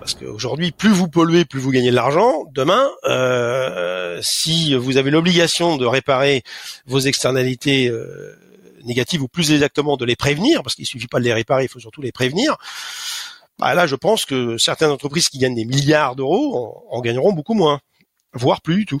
Parce 0.00 0.14
qu'aujourd'hui, 0.14 0.72
plus 0.72 0.90
vous 0.90 1.08
polluez, 1.08 1.44
plus 1.44 1.60
vous 1.60 1.70
gagnez 1.70 1.90
de 1.90 1.94
l'argent. 1.94 2.44
Demain, 2.52 2.90
euh, 3.04 4.18
si 4.20 4.74
vous 4.74 4.96
avez 4.96 5.10
l'obligation 5.10 5.76
de 5.76 5.86
réparer 5.86 6.42
vos 6.86 6.98
externalités 6.98 7.88
euh, 7.88 8.36
négatives 8.84 9.22
ou 9.22 9.28
plus 9.28 9.52
exactement 9.52 9.96
de 9.96 10.04
les 10.04 10.16
prévenir, 10.16 10.62
parce 10.62 10.74
qu'il 10.74 10.86
suffit 10.86 11.06
pas 11.06 11.18
de 11.18 11.24
les 11.24 11.32
réparer, 11.32 11.64
il 11.64 11.68
faut 11.68 11.78
surtout 11.78 12.02
les 12.02 12.12
prévenir. 12.12 12.56
Bah 13.58 13.74
là, 13.74 13.86
je 13.86 13.94
pense 13.94 14.24
que 14.24 14.58
certaines 14.58 14.90
entreprises 14.90 15.28
qui 15.28 15.38
gagnent 15.38 15.54
des 15.54 15.64
milliards 15.64 16.16
d'euros 16.16 16.84
en 16.90 17.00
gagneront 17.00 17.32
beaucoup 17.32 17.54
moins, 17.54 17.80
voire 18.32 18.60
plus 18.60 18.76
du 18.76 18.86
tout. 18.86 19.00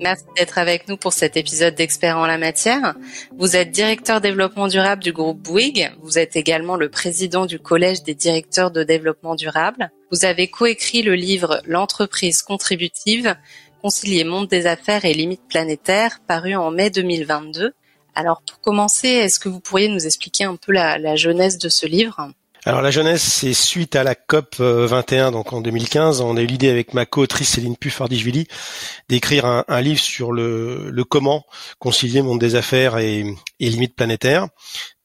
Merci 0.00 0.24
d'être 0.34 0.56
avec 0.56 0.88
nous 0.88 0.96
pour 0.96 1.12
cet 1.12 1.36
épisode 1.36 1.74
d'Experts 1.74 2.16
en 2.16 2.24
la 2.24 2.38
matière. 2.38 2.94
Vous 3.36 3.54
êtes 3.54 3.70
directeur 3.70 4.22
développement 4.22 4.66
durable 4.66 5.02
du 5.02 5.12
groupe 5.12 5.42
Bouygues. 5.42 5.92
Vous 6.00 6.18
êtes 6.18 6.36
également 6.36 6.76
le 6.76 6.88
président 6.88 7.44
du 7.44 7.58
Collège 7.58 8.02
des 8.02 8.14
directeurs 8.14 8.70
de 8.70 8.82
développement 8.82 9.34
durable. 9.34 9.90
Vous 10.10 10.24
avez 10.24 10.48
coécrit 10.48 11.02
le 11.02 11.14
livre 11.14 11.60
L'entreprise 11.66 12.40
contributive, 12.40 13.36
concilier 13.82 14.24
monde 14.24 14.48
des 14.48 14.64
affaires 14.64 15.04
et 15.04 15.12
limites 15.12 15.46
planétaires, 15.46 16.20
paru 16.26 16.54
en 16.54 16.70
mai 16.70 16.88
2022. 16.88 17.74
Alors 18.14 18.40
pour 18.40 18.58
commencer, 18.62 19.08
est-ce 19.08 19.38
que 19.38 19.50
vous 19.50 19.60
pourriez 19.60 19.88
nous 19.88 20.06
expliquer 20.06 20.44
un 20.44 20.56
peu 20.56 20.72
la, 20.72 20.96
la 20.96 21.14
jeunesse 21.14 21.58
de 21.58 21.68
ce 21.68 21.84
livre? 21.84 22.30
Alors 22.66 22.82
la 22.82 22.90
jeunesse, 22.90 23.22
c'est 23.22 23.54
suite 23.54 23.96
à 23.96 24.04
la 24.04 24.14
COP 24.14 24.56
21, 24.58 25.30
donc 25.30 25.52
en 25.52 25.60
2015, 25.60 26.20
on 26.20 26.36
a 26.36 26.42
eu 26.42 26.46
l'idée 26.46 26.68
avec 26.68 26.92
ma 26.92 27.06
co-autrice 27.06 27.48
Céline 27.48 27.76
Puffardichvili 27.76 28.46
d'écrire 29.08 29.46
un, 29.46 29.80
livre 29.80 30.00
sur 30.00 30.32
le, 30.32 30.92
comment 31.08 31.46
concilier 31.78 32.20
monde 32.20 32.38
des 32.38 32.56
affaires 32.56 32.98
et, 32.98 33.24
et 33.60 33.70
limites 33.70 33.96
planétaires. 33.96 34.48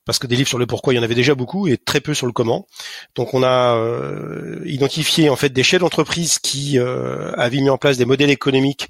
Parce 0.06 0.20
que 0.20 0.28
des 0.28 0.36
livres 0.36 0.48
sur 0.48 0.59
le 0.59 0.67
pourquoi, 0.67 0.94
il 0.94 0.98
y 0.98 1.00
en 1.00 1.03
avait 1.03 1.16
déjà 1.16 1.33
beaucoup 1.33 1.67
et 1.67 1.78
très 1.78 2.00
peu 2.00 2.14
sur 2.14 2.28
le 2.28 2.31
comment. 2.31 2.67
Donc 3.16 3.33
on 3.33 3.42
a 3.42 3.76
euh, 3.76 4.61
identifié 4.66 5.30
en 5.30 5.36
fait 5.36 5.50
des 5.50 5.64
chefs 5.64 5.81
d'entreprise 5.81 6.38
qui 6.38 6.78
euh, 6.78 7.31
avaient 7.38 7.59
mis 7.59 7.72
en 7.72 7.78
place 7.80 7.98
des 7.98 8.06
modèles 8.06 8.30
économiques 8.30 8.88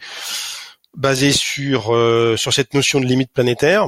basés 0.98 1.32
sur 1.32 1.96
euh, 1.96 2.36
sur 2.36 2.54
cette 2.54 2.74
notion 2.74 3.00
de 3.00 3.06
limite 3.06 3.32
planétaire 3.32 3.88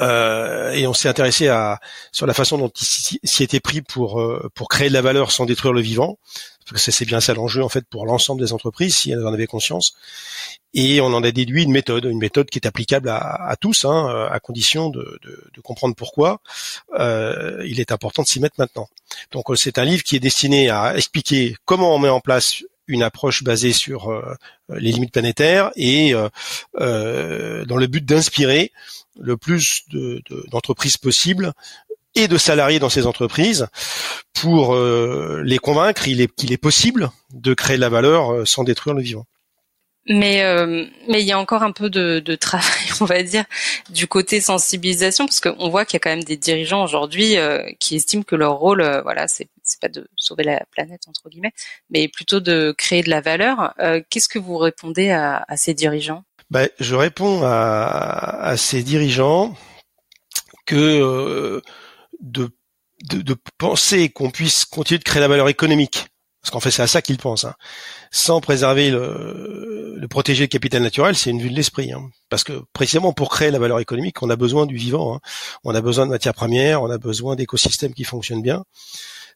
euh, 0.00 0.72
et 0.72 0.86
on 0.86 0.94
s'est 0.94 1.08
intéressé 1.08 1.48
à 1.48 1.80
sur 2.12 2.26
la 2.26 2.34
façon 2.34 2.58
dont 2.58 2.68
il 2.68 3.28
s'y 3.28 3.42
était 3.42 3.60
pris 3.60 3.80
pour 3.80 4.20
euh, 4.20 4.50
pour 4.54 4.68
créer 4.68 4.88
de 4.88 4.94
la 4.94 5.02
valeur 5.02 5.30
sans 5.30 5.46
détruire 5.46 5.72
le 5.72 5.80
vivant. 5.80 6.18
Parce 6.68 6.86
que 6.86 6.90
c'est 6.90 7.04
bien 7.04 7.20
ça 7.20 7.34
l'enjeu 7.34 7.62
en 7.62 7.68
fait 7.68 7.84
pour 7.86 8.06
l'ensemble 8.06 8.40
des 8.40 8.54
entreprises 8.54 8.96
si 8.96 9.10
elles 9.10 9.24
en 9.26 9.32
avaient 9.34 9.46
conscience. 9.46 9.94
Et 10.72 11.00
on 11.00 11.06
en 11.06 11.22
a 11.22 11.30
déduit 11.30 11.62
une 11.62 11.70
méthode 11.70 12.06
une 12.06 12.18
méthode 12.18 12.48
qui 12.48 12.58
est 12.58 12.66
applicable 12.66 13.08
à, 13.10 13.54
tous 13.60 13.84
hein, 13.84 14.28
à 14.30 14.40
condition 14.40 14.88
de, 14.88 15.18
de, 15.22 15.44
de 15.54 15.60
comprendre 15.60 15.94
pourquoi 15.94 16.40
euh, 16.98 17.62
il 17.66 17.80
est 17.80 17.92
important 17.92 18.22
de 18.22 18.28
s'y 18.28 18.40
mettre 18.40 18.56
maintenant. 18.58 18.88
Donc 19.30 19.46
c'est 19.56 19.78
un 19.78 19.84
livre 19.84 20.02
qui 20.02 20.16
est 20.16 20.20
destiné 20.20 20.70
à 20.70 20.96
expliquer 20.96 21.54
comment 21.66 21.94
on 21.94 21.98
met 21.98 22.08
en 22.08 22.20
place 22.20 22.64
une 22.86 23.02
approche 23.02 23.42
basée 23.42 23.72
sur 23.72 24.10
euh, 24.10 24.34
les 24.68 24.92
limites 24.92 25.12
planétaires 25.12 25.70
et 25.76 26.14
euh, 26.14 26.28
euh, 26.80 27.64
dans 27.64 27.76
le 27.76 27.86
but 27.86 28.04
d'inspirer 28.04 28.72
le 29.18 29.36
plus 29.36 29.84
d'entreprises 30.50 30.94
de, 30.94 31.00
possibles 31.00 31.52
et 32.14 32.28
de 32.28 32.36
salariés 32.38 32.78
dans 32.78 32.88
ces 32.88 33.06
entreprises 33.06 33.68
pour 34.32 34.76
les 34.76 35.58
convaincre 35.58 36.02
qu'il 36.02 36.20
est, 36.20 36.50
est 36.50 36.56
possible 36.56 37.10
de 37.32 37.54
créer 37.54 37.76
de 37.76 37.80
la 37.80 37.88
valeur 37.88 38.46
sans 38.46 38.64
détruire 38.64 38.94
le 38.94 39.02
vivant. 39.02 39.26
Mais 40.06 40.42
euh, 40.42 40.84
mais 41.08 41.22
il 41.22 41.26
y 41.26 41.32
a 41.32 41.38
encore 41.38 41.62
un 41.62 41.72
peu 41.72 41.88
de, 41.88 42.20
de, 42.20 42.34
travail, 42.34 42.68
on 43.00 43.06
va 43.06 43.22
dire, 43.22 43.44
du 43.90 44.06
côté 44.06 44.40
sensibilisation, 44.40 45.24
parce 45.26 45.40
qu'on 45.40 45.70
voit 45.70 45.86
qu'il 45.86 45.94
y 45.94 45.96
a 45.96 46.00
quand 46.00 46.10
même 46.10 46.24
des 46.24 46.36
dirigeants 46.36 46.84
aujourd'hui 46.84 47.38
euh, 47.38 47.62
qui 47.78 47.96
estiment 47.96 48.22
que 48.22 48.36
leur 48.36 48.56
rôle, 48.56 48.82
euh, 48.82 49.00
voilà, 49.00 49.28
c'est 49.28 49.48
c'est 49.64 49.80
pas 49.80 49.88
de 49.88 50.06
sauver 50.16 50.44
la 50.44 50.64
planète 50.70 51.02
entre 51.08 51.28
guillemets, 51.28 51.52
mais 51.90 52.08
plutôt 52.08 52.40
de 52.40 52.74
créer 52.76 53.02
de 53.02 53.10
la 53.10 53.20
valeur. 53.20 53.74
Euh, 53.80 54.00
qu'est-ce 54.10 54.28
que 54.28 54.38
vous 54.38 54.56
répondez 54.56 55.10
à, 55.10 55.44
ces 55.56 55.74
dirigeants? 55.74 56.24
Ben, 56.50 56.68
je 56.78 56.94
réponds 56.94 57.42
à, 57.44 58.54
ces 58.56 58.82
dirigeants 58.82 59.56
que 60.66 61.60
de, 62.20 62.50
de, 63.02 63.36
penser 63.58 64.08
qu'on 64.08 64.30
puisse 64.30 64.64
continuer 64.64 64.98
de 64.98 65.04
créer 65.04 65.20
la 65.20 65.28
valeur 65.28 65.48
économique 65.48 66.06
parce 66.44 66.50
qu'en 66.50 66.60
fait 66.60 66.70
c'est 66.70 66.82
à 66.82 66.86
ça 66.86 67.00
qu'ils 67.00 67.16
pensent, 67.16 67.44
hein. 67.44 67.54
sans 68.10 68.42
préserver 68.42 68.90
le, 68.90 69.94
le, 69.96 70.08
protéger 70.08 70.44
le 70.44 70.48
capital 70.48 70.82
naturel, 70.82 71.16
c'est 71.16 71.30
une 71.30 71.40
vue 71.40 71.48
de 71.48 71.54
l'esprit. 71.54 71.90
Hein. 71.90 72.10
Parce 72.28 72.44
que 72.44 72.52
précisément 72.74 73.14
pour 73.14 73.30
créer 73.30 73.50
la 73.50 73.58
valeur 73.58 73.80
économique, 73.80 74.22
on 74.22 74.28
a 74.28 74.36
besoin 74.36 74.66
du 74.66 74.76
vivant, 74.76 75.16
hein. 75.16 75.20
on 75.64 75.74
a 75.74 75.80
besoin 75.80 76.04
de 76.04 76.10
matières 76.10 76.34
premières, 76.34 76.82
on 76.82 76.90
a 76.90 76.98
besoin 76.98 77.34
d'écosystèmes 77.34 77.94
qui 77.94 78.04
fonctionnent 78.04 78.42
bien. 78.42 78.62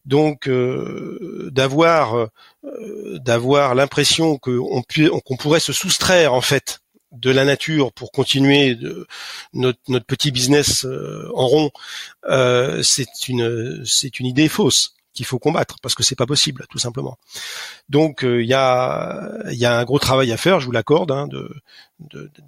Donc 0.08 0.48
euh, 0.48 1.50
d'avoir 1.52 2.16
euh, 2.16 3.19
d'avoir 3.19 3.74
l'impression 3.74 4.38
qu'on 4.38 4.82
qu'on 4.82 5.36
pourrait 5.36 5.60
se 5.60 5.74
soustraire 5.74 6.32
en 6.32 6.41
fait 6.41 6.80
de 7.12 7.30
la 7.30 7.44
nature 7.44 7.92
pour 7.92 8.10
continuer 8.10 8.78
notre, 9.52 9.78
petit 10.06 10.30
business 10.30 10.86
euh, 10.86 11.28
en 11.34 11.47
rond, 11.47 11.70
c'est 12.82 13.28
une 13.28 13.82
c'est 13.84 14.18
une 14.18 14.24
idée 14.26 14.48
fausse 14.48 14.94
qu'il 15.18 15.26
faut 15.26 15.40
combattre 15.40 15.78
parce 15.82 15.96
que 15.96 16.04
c'est 16.04 16.14
pas 16.14 16.26
possible 16.26 16.64
tout 16.70 16.78
simplement. 16.78 17.18
Donc 17.88 18.22
euh, 18.22 18.40
il 18.40 18.48
y 18.48 18.54
a 18.54 19.28
y 19.50 19.64
a 19.64 19.76
un 19.76 19.84
gros 19.84 19.98
travail 19.98 20.30
à 20.30 20.36
faire, 20.36 20.60
je 20.60 20.66
vous 20.66 20.72
l'accorde, 20.72 21.10
hein, 21.10 21.26
de 21.26 21.50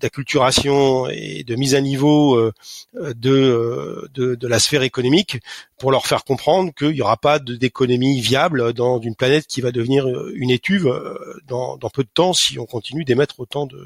d'acculturation 0.00 1.08
et 1.08 1.42
de 1.42 1.56
mise 1.56 1.74
à 1.74 1.80
niveau 1.80 2.36
euh, 2.36 2.52
de, 2.94 4.08
de, 4.14 4.36
de 4.36 4.46
la 4.46 4.60
sphère 4.60 4.84
économique 4.84 5.38
pour 5.76 5.90
leur 5.90 6.06
faire 6.06 6.22
comprendre 6.22 6.72
qu'il 6.72 6.92
n'y 6.92 7.02
aura 7.02 7.16
pas 7.16 7.40
d'économie 7.40 8.20
viable 8.20 8.72
dans 8.72 9.00
une 9.00 9.16
planète 9.16 9.48
qui 9.48 9.60
va 9.60 9.72
devenir 9.72 10.06
une 10.34 10.52
étuve 10.52 10.86
euh, 10.86 11.18
dans, 11.48 11.76
dans 11.78 11.90
peu 11.90 12.04
de 12.04 12.08
temps 12.14 12.32
si 12.32 12.60
on 12.60 12.66
continue 12.66 13.04
d'émettre 13.04 13.40
autant 13.40 13.66
de, 13.66 13.84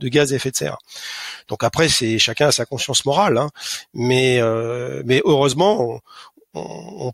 de 0.00 0.08
gaz 0.08 0.32
à 0.32 0.36
effet 0.36 0.50
de 0.50 0.56
serre. 0.56 0.78
Donc 1.46 1.62
après 1.62 1.88
c'est 1.88 2.18
chacun 2.18 2.48
a 2.48 2.52
sa 2.52 2.66
conscience 2.66 3.04
morale, 3.04 3.38
hein, 3.38 3.50
mais 3.92 4.40
mais 5.04 5.22
heureusement 5.24 6.00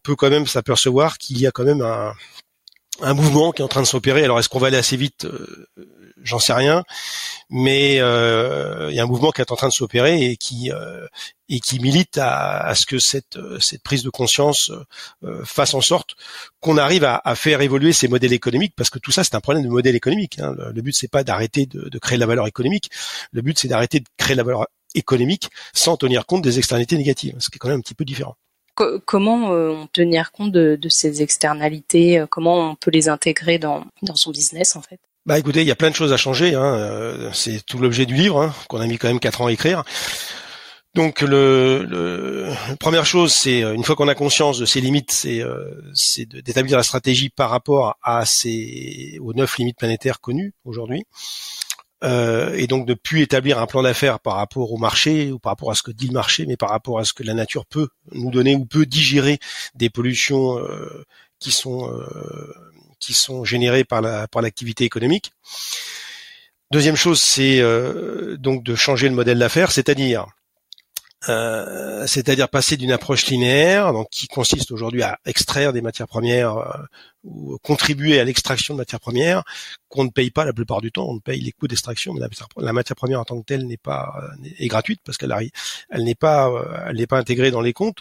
peut 0.02 0.16
quand 0.16 0.30
même 0.30 0.46
s'apercevoir 0.46 1.18
qu'il 1.18 1.38
y 1.38 1.46
a 1.46 1.50
quand 1.50 1.64
même 1.64 1.82
un, 1.82 3.14
mouvement 3.14 3.52
qui 3.52 3.62
est 3.62 3.64
en 3.64 3.68
train 3.68 3.82
de 3.82 3.86
s'opérer. 3.86 4.24
Alors 4.24 4.38
est-ce 4.38 4.48
qu'on 4.48 4.58
va 4.58 4.68
aller 4.68 4.76
assez 4.76 4.96
vite 4.96 5.24
euh, 5.24 5.68
J'en 6.22 6.38
sais 6.38 6.52
rien, 6.52 6.84
mais 7.48 7.98
euh, 8.00 8.88
il 8.90 8.96
y 8.96 9.00
a 9.00 9.04
un 9.04 9.06
mouvement 9.06 9.30
qui 9.30 9.40
est 9.40 9.50
en 9.50 9.56
train 9.56 9.68
de 9.68 9.72
s'opérer 9.72 10.22
et 10.26 10.36
qui 10.36 10.70
euh, 10.70 11.06
et 11.48 11.60
qui 11.60 11.80
milite 11.80 12.18
à, 12.20 12.74
ce 12.74 12.84
que 12.84 12.98
cette 12.98 13.38
prise 13.82 14.02
de 14.02 14.10
conscience 14.10 14.70
fasse 15.44 15.72
en 15.72 15.80
sorte 15.80 16.14
qu'on 16.60 16.76
arrive 16.76 17.04
à, 17.04 17.34
faire 17.34 17.62
évoluer 17.62 17.94
ces 17.94 18.06
modèles 18.06 18.34
économiques, 18.34 18.74
parce 18.76 18.90
que 18.90 18.98
tout 18.98 19.12
ça 19.12 19.24
c'est 19.24 19.34
un 19.34 19.40
problème 19.40 19.64
de 19.64 19.70
modèle 19.70 19.96
économique. 19.96 20.38
Hein. 20.38 20.54
Le, 20.74 20.82
but 20.82 20.94
c'est 20.94 21.08
pas 21.08 21.24
d'arrêter 21.24 21.64
de, 21.64 21.88
de 21.88 21.98
créer 21.98 22.18
de 22.18 22.20
la 22.20 22.26
valeur 22.26 22.46
économique, 22.46 22.90
le 23.32 23.40
but 23.40 23.58
c'est 23.58 23.68
d'arrêter 23.68 24.00
de 24.00 24.06
créer 24.18 24.34
de 24.34 24.40
la 24.40 24.44
valeur 24.44 24.66
économique 24.94 25.48
sans 25.72 25.96
tenir 25.96 26.26
compte 26.26 26.42
des 26.42 26.58
externalités 26.58 26.98
négatives, 26.98 27.34
ce 27.38 27.48
qui 27.48 27.56
est 27.56 27.58
quand 27.58 27.68
même 27.68 27.78
un 27.78 27.82
petit 27.82 27.94
peu 27.94 28.04
différent 28.04 28.36
comment 29.04 29.52
euh, 29.52 29.84
tenir 29.92 30.32
compte 30.32 30.52
de, 30.52 30.78
ces 30.88 31.22
externalités 31.22 32.18
euh, 32.18 32.26
Comment 32.28 32.70
on 32.70 32.74
peut 32.74 32.90
les 32.90 33.08
intégrer 33.08 33.58
dans, 33.58 33.84
son 34.14 34.30
business 34.30 34.76
en 34.76 34.82
fait? 34.82 34.98
Bah 35.26 35.38
écoutez, 35.38 35.60
il 35.60 35.66
y 35.66 35.70
a 35.70 35.76
plein 35.76 35.90
de 35.90 35.94
choses 35.94 36.12
à 36.12 36.16
changer. 36.16 36.54
Hein. 36.54 36.74
Euh, 36.74 37.30
c'est 37.32 37.64
tout 37.64 37.78
l'objet 37.78 38.06
du 38.06 38.14
livre 38.14 38.40
hein, 38.40 38.54
qu'on 38.68 38.80
a 38.80 38.86
mis 38.86 38.98
quand 38.98 39.08
même 39.08 39.20
quatre 39.20 39.42
ans 39.42 39.46
à 39.46 39.52
écrire. 39.52 39.84
Donc 40.94 41.20
le, 41.20 41.86
la 42.68 42.76
première 42.76 43.06
chose, 43.06 43.32
c'est 43.32 43.60
une 43.60 43.84
fois 43.84 43.94
qu'on 43.94 44.08
a 44.08 44.16
conscience 44.16 44.58
de 44.58 44.66
ces 44.66 44.80
limites, 44.80 45.12
c'est 45.12 45.40
c'est 45.94 46.26
d'établir 46.26 46.76
la 46.76 46.82
stratégie 46.82 47.28
par 47.28 47.48
rapport 47.48 47.96
à 48.02 48.26
ces 48.26 49.16
aux 49.20 49.32
neuf 49.32 49.56
limites 49.58 49.78
planétaires 49.78 50.20
connues 50.20 50.52
aujourd'hui. 50.64 51.04
Euh, 52.02 52.54
et 52.54 52.66
donc 52.66 52.86
de 52.86 52.94
plus 52.94 53.20
établir 53.20 53.58
un 53.58 53.66
plan 53.66 53.82
d'affaires 53.82 54.20
par 54.20 54.36
rapport 54.36 54.72
au 54.72 54.78
marché 54.78 55.30
ou 55.32 55.38
par 55.38 55.52
rapport 55.52 55.70
à 55.70 55.74
ce 55.74 55.82
que 55.82 55.90
dit 55.90 56.06
le 56.06 56.14
marché, 56.14 56.46
mais 56.46 56.56
par 56.56 56.70
rapport 56.70 56.98
à 56.98 57.04
ce 57.04 57.12
que 57.12 57.22
la 57.22 57.34
nature 57.34 57.66
peut 57.66 57.88
nous 58.12 58.30
donner 58.30 58.54
ou 58.54 58.64
peut 58.64 58.86
digérer 58.86 59.38
des 59.74 59.90
pollutions 59.90 60.58
euh, 60.58 61.04
qui 61.38 61.50
sont 61.50 61.92
euh, 61.92 62.54
qui 63.00 63.12
sont 63.12 63.44
générées 63.44 63.84
par 63.84 64.00
la 64.00 64.28
par 64.28 64.40
l'activité 64.40 64.84
économique. 64.84 65.32
Deuxième 66.70 66.96
chose, 66.96 67.20
c'est 67.20 67.60
donc 68.38 68.62
de 68.62 68.76
changer 68.76 69.08
le 69.08 69.14
modèle 69.16 69.40
d'affaires, 69.40 69.72
c'est-à-dire 69.72 70.26
Euh, 71.28 72.06
c'est-à-dire 72.06 72.48
passer 72.48 72.78
d'une 72.78 72.92
approche 72.92 73.26
linéaire, 73.26 73.92
donc 73.92 74.08
qui 74.10 74.26
consiste 74.26 74.70
aujourd'hui 74.70 75.02
à 75.02 75.18
extraire 75.26 75.74
des 75.74 75.82
matières 75.82 76.08
premières 76.08 76.56
euh, 76.56 76.78
ou 77.24 77.58
contribuer 77.58 78.18
à 78.18 78.24
l'extraction 78.24 78.72
de 78.72 78.78
matières 78.78 79.00
premières, 79.00 79.42
qu'on 79.88 80.04
ne 80.04 80.08
paye 80.08 80.30
pas 80.30 80.46
la 80.46 80.54
plupart 80.54 80.80
du 80.80 80.90
temps. 80.90 81.06
On 81.10 81.18
paye 81.18 81.40
les 81.42 81.52
coûts 81.52 81.68
d'extraction, 81.68 82.14
mais 82.14 82.20
la, 82.56 82.72
matière 82.72 82.96
première 82.96 83.20
en 83.20 83.24
tant 83.24 83.38
que 83.38 83.44
telle 83.44 83.66
n'est 83.66 83.76
pas 83.76 84.14
est 84.58 84.68
gratuite 84.68 85.00
parce 85.04 85.18
qu'elle 85.18 85.34
elle 85.90 86.04
n'est 86.04 86.14
pas, 86.14 86.50
elle 86.86 86.96
n'est 86.96 87.06
pas 87.06 87.18
intégrée 87.18 87.50
dans 87.50 87.60
les 87.60 87.74
comptes 87.74 87.98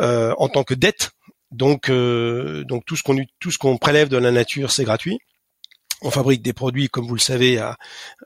en 0.00 0.48
tant 0.48 0.64
que 0.64 0.74
dette. 0.74 1.12
Donc, 1.52 1.90
donc 1.90 2.84
tout 2.86 2.96
ce 2.96 3.04
qu'on 3.04 3.16
tout 3.38 3.52
ce 3.52 3.58
qu'on 3.58 3.78
prélève 3.78 4.08
de 4.08 4.16
la 4.16 4.32
nature, 4.32 4.72
c'est 4.72 4.84
gratuit. 4.84 5.20
On 6.02 6.10
fabrique 6.10 6.42
des 6.42 6.52
produits, 6.52 6.88
comme 6.88 7.06
vous 7.06 7.14
le 7.14 7.20
savez, 7.20 7.58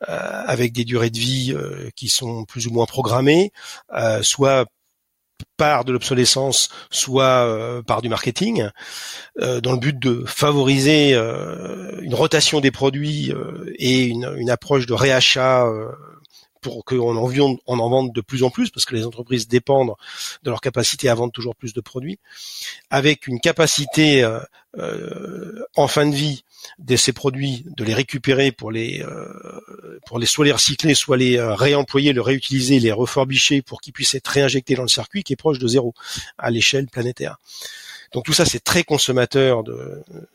avec 0.00 0.72
des 0.72 0.84
durées 0.84 1.10
de 1.10 1.18
vie 1.18 1.52
euh, 1.54 1.88
qui 1.94 2.08
sont 2.08 2.44
plus 2.44 2.66
ou 2.66 2.72
moins 2.72 2.86
programmées, 2.86 3.52
euh, 3.92 4.22
soit 4.22 4.66
par 5.56 5.84
de 5.84 5.92
l'obsolescence, 5.92 6.68
soit 6.90 7.46
euh, 7.46 7.80
par 7.82 8.02
du 8.02 8.08
marketing, 8.08 8.68
dans 9.38 9.72
le 9.72 9.78
but 9.78 9.98
de 9.98 10.24
favoriser 10.26 11.14
une 11.14 12.14
rotation 12.14 12.60
des 12.60 12.70
produits 12.70 13.32
et 13.76 14.04
une, 14.04 14.50
approche 14.50 14.86
de 14.86 14.92
réachat 14.92 15.66
pour 16.60 16.84
qu'on 16.84 17.16
en, 17.16 17.58
en 17.66 17.88
vende 17.88 18.12
de 18.12 18.20
plus 18.20 18.42
en 18.42 18.50
plus, 18.50 18.70
parce 18.70 18.84
que 18.84 18.94
les 18.94 19.06
entreprises 19.06 19.48
dépendent 19.48 19.94
de 20.42 20.50
leur 20.50 20.60
capacité 20.60 21.08
à 21.08 21.14
vendre 21.14 21.32
toujours 21.32 21.56
plus 21.56 21.72
de 21.72 21.80
produits, 21.80 22.18
avec 22.90 23.26
une 23.26 23.40
capacité 23.40 24.28
en 25.74 25.88
fin 25.88 26.06
de 26.06 26.14
vie 26.14 26.44
de 26.78 26.96
ces 26.96 27.12
produits, 27.12 27.64
de 27.76 27.84
les 27.84 27.94
récupérer 27.94 28.52
pour 28.52 28.70
les 28.70 29.02
euh, 29.02 29.60
pour 30.06 30.18
les 30.18 30.26
soit 30.26 30.44
les 30.44 30.52
recycler, 30.52 30.94
soit 30.94 31.16
les 31.16 31.40
réemployer, 31.40 32.12
les 32.12 32.20
réutiliser, 32.20 32.80
les 32.80 32.92
reforbicher 32.92 33.62
pour 33.62 33.80
qu'ils 33.80 33.92
puissent 33.92 34.14
être 34.14 34.28
réinjectés 34.28 34.74
dans 34.74 34.82
le 34.82 34.88
circuit 34.88 35.22
qui 35.22 35.32
est 35.32 35.36
proche 35.36 35.58
de 35.58 35.68
zéro 35.68 35.94
à 36.38 36.50
l'échelle 36.50 36.86
planétaire. 36.86 37.36
Donc 38.12 38.24
tout 38.24 38.32
ça, 38.32 38.44
c'est 38.44 38.60
très 38.60 38.82
consommateur 38.82 39.62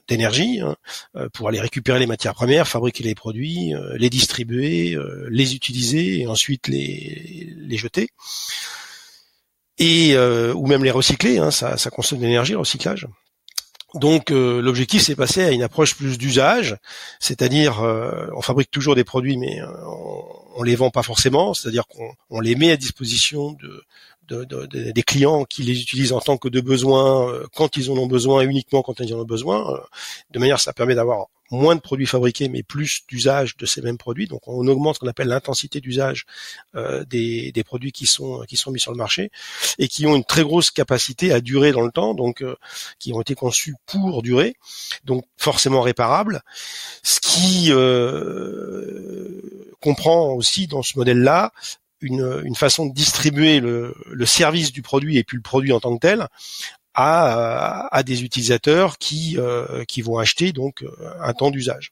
d'énergie 0.07 0.62
hein, 0.62 0.75
euh, 1.16 1.27
pour 1.33 1.50
aller 1.50 1.60
récupérer 1.60 2.00
les 2.00 2.07
matières 2.07 2.33
premières, 2.33 2.68
fabriquer 2.68 3.04
les 3.04 3.16
produits, 3.16 3.74
euh, 3.74 3.95
les 3.98 4.10
distribuer, 4.10 4.95
euh, 4.95 5.28
les 5.30 5.56
utiliser 5.56 6.21
et 6.21 6.28
ensuite 6.28 6.68
les, 6.68 7.54
les 7.57 7.78
jeter. 7.78 8.10
Et 9.78 10.18
ou 10.18 10.68
même 10.68 10.86
les 10.86 10.92
recycler, 10.92 11.38
hein, 11.38 11.51
ça, 11.51 11.75
ça 11.75 11.89
consomme 11.89 12.19
de 12.19 12.24
l'énergie, 12.24 12.54
le 12.54 12.60
recyclage. 12.60 13.07
Donc 13.95 14.30
l'objectif 14.30 15.01
c'est 15.01 15.15
passer 15.15 15.44
à 15.44 15.51
une 15.51 15.63
approche 15.63 15.95
plus 15.95 16.18
d'usage, 16.18 16.77
c'est-à-dire 17.19 17.81
on 18.36 18.42
fabrique 18.42 18.69
toujours 18.69 18.95
des 18.95 19.03
produits 19.03 19.38
mais 19.38 19.62
on, 19.63 20.24
on 20.56 20.63
les 20.63 20.75
vend 20.75 20.89
pas 20.89 21.03
forcément, 21.03 21.53
c'est-à-dire 21.53 21.86
qu'on 21.88 22.39
les 22.39 22.56
met 22.56 22.71
à 22.71 22.77
disposition 22.77 23.51
de, 23.51 23.86
de, 24.27 24.65
des 24.92 25.03
clients 25.03 25.45
qui 25.45 25.63
les 25.63 25.80
utilisent 25.81 26.13
en 26.13 26.19
tant 26.19 26.38
que 26.38 26.47
de 26.47 26.62
besoin 26.62 27.30
euh, 27.30 27.45
quand 27.56 27.77
ils 27.77 27.92
en 27.92 27.95
ont 27.95 28.07
besoin 28.07 28.42
et 28.42 28.45
uniquement 28.45 28.81
quand 28.81 29.00
ils 29.00 29.13
en 29.13 29.19
ont 29.19 29.25
besoin. 29.25 29.74
Euh, 29.74 29.80
de 30.31 30.39
manière, 30.39 30.59
ça 30.59 30.74
permet 30.74 30.95
d'avoir 30.95 31.27
moins 31.51 31.75
de 31.75 31.81
produits 31.81 32.07
fabriqués, 32.07 32.50
mais 32.50 32.63
plus 32.63 33.01
d'usage 33.07 33.57
de 33.57 33.65
ces 33.65 33.81
mêmes 33.81 33.97
produits. 33.97 34.27
Donc, 34.27 34.47
on 34.47 34.68
augmente 34.68 34.95
ce 34.95 35.00
qu'on 35.00 35.07
appelle 35.07 35.27
l'intensité 35.27 35.81
d'usage 35.81 36.25
euh, 36.75 37.03
des, 37.06 37.51
des, 37.51 37.63
produits 37.63 37.92
qui 37.92 38.06
sont 38.06 38.44
qui 38.47 38.57
sont 38.57 38.71
mis 38.71 38.80
sur 38.80 38.92
le 38.92 38.97
marché 38.97 39.31
et 39.77 39.88
qui 39.88 40.06
ont 40.07 40.15
une 40.15 40.24
très 40.24 40.44
grosse 40.44 40.71
capacité 40.71 41.31
à 41.31 41.42
durer 41.42 41.71
dans 41.71 41.81
le 41.81 41.92
temps, 41.92 42.13
donc 42.13 42.44
qui 43.00 43.13
ont 43.13 43.21
été 43.21 43.36
conçus 43.36 43.75
pour 43.86 44.21
durer, 44.21 44.56
donc 45.03 45.25
forcément 45.38 45.81
réparables. 45.81 46.42
Ce 47.03 47.19
qui 47.19 47.71
comprend 49.80 50.33
aussi 50.33 50.68
dans 50.68 50.81
ce 50.81 50.97
modèle-là 50.97 51.51
une, 52.01 52.56
façon 52.56 52.86
de 52.86 52.94
distribuer 52.94 53.59
le, 53.59 53.95
service 54.25 54.71
du 54.71 54.81
produit 54.81 55.18
et 55.18 55.24
puis 55.24 55.38
le 55.38 55.44
produit 55.44 55.71
en 55.71 55.80
tant 55.80 55.95
que 55.95 56.01
tel 56.01 56.27
à, 56.95 58.03
des 58.03 58.24
utilisateurs 58.24 58.97
qui, 58.97 59.36
euh, 59.38 59.83
qui 59.86 60.01
vont 60.01 60.18
acheter 60.18 60.53
donc 60.53 60.83
euh, 60.83 60.89
un 61.21 61.33
temps 61.33 61.51
d'usage. 61.51 61.92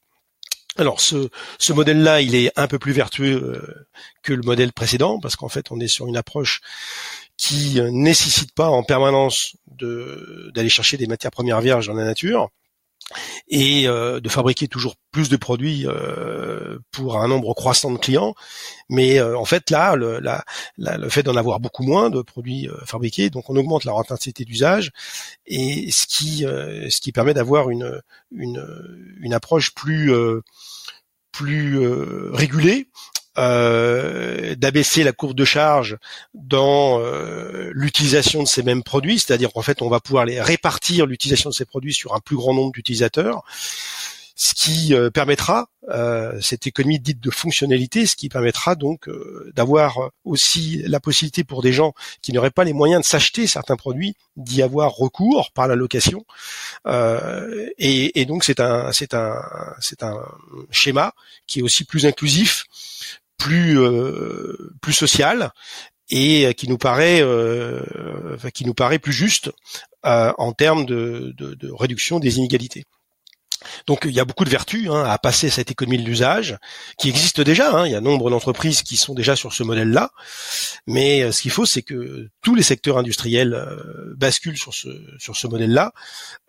Alors 0.77 1.01
ce, 1.01 1.29
ce 1.59 1.73
modèle-là, 1.73 2.21
il 2.21 2.35
est 2.35 2.51
un 2.55 2.67
peu 2.67 2.79
plus 2.79 2.94
vertueux 2.94 3.35
euh, 3.35 3.88
que 4.23 4.33
le 4.33 4.41
modèle 4.41 4.73
précédent 4.73 5.19
parce 5.19 5.35
qu'en 5.35 5.50
fait, 5.50 5.71
on 5.71 5.79
est 5.79 5.88
sur 5.88 6.07
une 6.07 6.17
approche 6.17 6.61
qui 7.38 7.81
nécessite 7.91 8.53
pas 8.53 8.69
en 8.69 8.83
permanence 8.83 9.55
d'aller 9.67 10.69
chercher 10.69 10.97
des 10.97 11.07
matières 11.07 11.31
premières 11.31 11.61
vierges 11.61 11.88
dans 11.88 11.94
la 11.94 12.05
nature 12.05 12.50
et 13.47 13.88
euh, 13.88 14.19
de 14.19 14.29
fabriquer 14.29 14.67
toujours 14.67 14.95
plus 15.11 15.29
de 15.29 15.38
produits 15.38 15.85
euh, 15.85 16.79
pour 16.91 17.19
un 17.19 17.27
nombre 17.27 17.53
croissant 17.53 17.91
de 17.91 17.97
clients. 17.97 18.35
Mais 18.89 19.19
euh, 19.19 19.38
en 19.38 19.45
fait, 19.45 19.69
là, 19.69 19.95
le, 19.95 20.21
le 20.77 21.09
fait 21.09 21.23
d'en 21.23 21.35
avoir 21.35 21.59
beaucoup 21.59 21.83
moins 21.83 22.09
de 22.09 22.21
produits 22.21 22.69
fabriqués, 22.85 23.29
donc 23.29 23.50
on 23.50 23.55
augmente 23.55 23.83
la 23.83 23.94
intensité 23.94 24.45
d'usage, 24.45 24.91
et 25.45 25.91
ce 25.91 26.07
qui, 26.07 26.39
ce 26.39 27.01
qui 27.01 27.11
permet 27.11 27.33
d'avoir 27.33 27.69
une, 27.69 28.01
une, 28.31 28.65
une 29.21 29.33
approche 29.33 29.73
plus 29.73 30.11
plus 31.31 31.79
régulée 32.31 32.88
euh, 33.39 34.53
d'abaisser 34.53 35.03
la 35.03 35.12
courbe 35.12 35.35
de 35.35 35.44
charge 35.44 35.97
dans 36.35 37.00
euh, 37.00 37.71
l'utilisation 37.74 38.44
de 38.44 38.47
ces 38.47 38.62
mêmes 38.62 38.83
produits, 38.83 39.18
c'est-à-dire 39.18 39.51
qu'en 39.51 39.63
fait 39.63 39.81
on 39.81 39.89
va 39.89 40.00
pouvoir 40.00 40.25
les 40.25 40.39
répartir 40.39 41.07
l'utilisation 41.07 41.50
de 41.50 41.56
ces 41.56 41.65
produits 41.65 41.95
sur 41.95 42.13
un 42.13 42.19
plus 42.19 42.35
grand 42.35 42.53
nombre 42.53 42.71
d'utilisateurs, 42.71 43.41
ce 44.35 44.53
qui 44.53 44.94
euh, 44.94 45.09
permettra 45.09 45.68
cette 46.39 46.65
économie 46.65 47.00
dite 47.00 47.19
de 47.19 47.30
fonctionnalité, 47.30 48.06
ce 48.06 48.15
qui 48.15 48.30
permettra 48.30 48.75
donc 48.75 49.09
d'avoir 49.53 50.12
aussi 50.24 50.81
la 50.86 51.01
possibilité 51.01 51.44
pour 51.44 51.62
des 51.62 51.74
gens 51.74 51.94
qui 52.21 52.31
n'auraient 52.31 52.51
pas 52.51 52.63
les 52.63 52.71
moyens 52.71 53.01
de 53.01 53.06
s'acheter 53.06 53.47
certains 53.47 53.75
produits 53.75 54.15
d'y 54.38 54.62
avoir 54.62 54.95
recours 54.95 55.51
par 55.51 55.68
la 55.68 55.75
location, 55.75 56.25
et, 56.88 58.21
et, 58.21 58.25
donc 58.25 58.45
c'est 58.45 58.62
un 58.62 58.94
c'est 58.94 59.13
un 59.13 59.41
c'est 59.81 60.03
un 60.03 60.21
schéma 60.71 61.13
qui 61.47 61.59
est 61.59 61.63
aussi 61.63 61.83
plus 61.83 62.06
inclusif 62.06 62.65
plus 63.43 63.77
euh, 63.77 64.71
plus 64.81 64.93
social 64.93 65.51
et 66.09 66.53
qui 66.55 66.69
nous 66.69 66.77
paraît 66.77 67.21
euh, 67.21 67.81
qui 68.53 68.65
nous 68.65 68.73
paraît 68.73 68.99
plus 68.99 69.11
juste 69.11 69.51
euh, 70.05 70.31
en 70.37 70.53
termes 70.53 70.85
de, 70.85 71.35
réduction 71.77 72.19
des 72.19 72.37
inégalités. 72.37 72.85
Donc 73.85 74.03
il 74.05 74.11
y 74.11 74.21
a 74.21 74.25
beaucoup 74.25 74.45
de 74.45 74.49
vertus 74.49 74.89
hein, 74.89 75.03
à 75.03 75.17
passer 75.17 75.49
cette 75.49 75.71
économie 75.71 75.97
de 75.97 76.05
l'usage 76.05 76.57
qui 76.97 77.09
existe 77.09 77.41
déjà. 77.41 77.69
Hein. 77.75 77.85
Il 77.85 77.91
y 77.91 77.95
a 77.95 78.01
nombre 78.01 78.29
d'entreprises 78.29 78.81
qui 78.81 78.95
sont 78.95 79.13
déjà 79.13 79.35
sur 79.35 79.51
ce 79.51 79.63
modèle-là, 79.63 80.11
mais 80.87 81.29
ce 81.33 81.41
qu'il 81.41 81.51
faut, 81.51 81.65
c'est 81.65 81.81
que 81.81 82.29
tous 82.41 82.55
les 82.55 82.63
secteurs 82.63 82.97
industriels 82.97 83.57
basculent 84.15 84.57
sur 84.57 84.73
ce 84.73 84.88
sur 85.17 85.35
ce 85.35 85.47
modèle-là, 85.47 85.91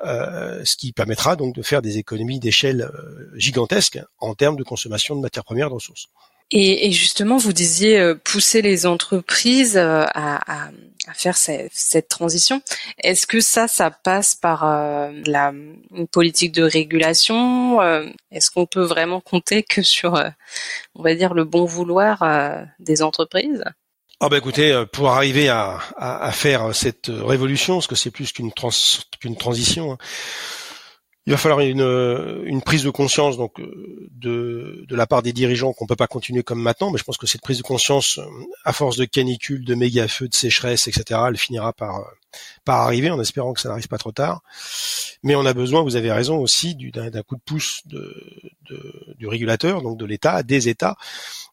ce 0.00 0.76
qui 0.76 0.92
permettra 0.92 1.34
donc 1.34 1.56
de 1.56 1.62
faire 1.62 1.82
des 1.82 1.98
économies 1.98 2.38
d'échelle 2.38 2.88
gigantesques 3.34 4.00
en 4.18 4.34
termes 4.34 4.56
de 4.56 4.64
consommation 4.64 5.16
de 5.16 5.20
matières 5.20 5.44
premières 5.44 5.70
de 5.70 5.74
ressources. 5.74 6.08
Et, 6.56 6.86
et, 6.86 6.92
justement, 6.92 7.36
vous 7.36 7.52
disiez 7.52 7.98
euh, 7.98 8.14
pousser 8.14 8.62
les 8.62 8.86
entreprises 8.86 9.76
euh, 9.76 10.04
à, 10.14 10.66
à, 10.66 10.70
à 11.08 11.12
faire 11.12 11.36
cette, 11.36 11.72
cette 11.74 12.06
transition. 12.06 12.62
Est-ce 13.02 13.26
que 13.26 13.40
ça, 13.40 13.66
ça 13.66 13.90
passe 13.90 14.36
par 14.36 14.64
euh, 14.64 15.10
la, 15.26 15.52
une 15.92 16.06
politique 16.06 16.52
de 16.52 16.62
régulation 16.62 17.82
Est-ce 18.30 18.52
qu'on 18.52 18.66
peut 18.66 18.84
vraiment 18.84 19.20
compter 19.20 19.64
que 19.64 19.82
sur, 19.82 20.14
on 20.94 21.02
va 21.02 21.16
dire, 21.16 21.34
le 21.34 21.42
bon 21.42 21.64
vouloir 21.64 22.22
des 22.78 23.02
entreprises? 23.02 23.64
Ah 24.20 24.28
bah 24.28 24.38
écoutez, 24.38 24.84
pour 24.92 25.10
arriver 25.10 25.48
à, 25.48 25.80
à, 25.96 26.24
à 26.24 26.32
faire 26.32 26.72
cette 26.72 27.08
révolution, 27.08 27.74
parce 27.74 27.88
que 27.88 27.96
c'est 27.96 28.12
plus 28.12 28.32
qu'une 28.32 28.52
trans, 28.52 28.70
qu'une 29.20 29.36
transition, 29.36 29.92
hein, 29.92 29.98
il 31.26 31.30
va 31.30 31.38
falloir 31.38 31.60
une, 31.60 31.80
euh, 31.80 32.42
une 32.44 32.60
prise 32.60 32.82
de 32.84 32.90
conscience 32.90 33.38
donc 33.38 33.58
euh, 33.58 34.08
de, 34.10 34.86
la 34.90 35.06
part 35.06 35.22
des 35.22 35.32
dirigeants 35.32 35.72
qu'on 35.72 35.86
peut 35.86 35.96
pas 35.96 36.06
continuer 36.06 36.42
comme 36.42 36.60
maintenant, 36.60 36.90
mais 36.90 36.98
je 36.98 37.04
pense 37.04 37.16
que 37.16 37.26
cette 37.26 37.40
prise 37.40 37.58
de 37.58 37.62
conscience, 37.62 38.18
euh, 38.18 38.24
à 38.64 38.72
force 38.72 38.96
de 38.96 39.06
canicules, 39.06 39.64
de 39.64 39.74
méga 39.74 40.06
feux, 40.06 40.28
de 40.28 40.34
sécheresse, 40.34 40.86
etc., 40.86 41.20
elle 41.28 41.38
finira 41.38 41.72
par 41.72 42.04
arriver, 42.66 43.10
en 43.10 43.20
espérant 43.20 43.54
que 43.54 43.60
ça 43.60 43.68
n'arrive 43.70 43.88
pas 43.88 43.98
trop 43.98 44.12
tard. 44.12 44.42
Mais 45.22 45.34
on 45.34 45.46
a 45.46 45.54
besoin, 45.54 45.82
vous 45.82 45.96
avez 45.96 46.12
raison 46.12 46.38
aussi, 46.38 46.74
d'un 46.74 47.22
coup 47.22 47.36
de 47.36 47.42
pouce 47.44 47.82
de, 47.86 48.14
du 49.24 49.28
régulateur, 49.28 49.82
donc 49.82 49.98
de 49.98 50.04
l'État, 50.04 50.42
des 50.42 50.68
États, 50.68 50.96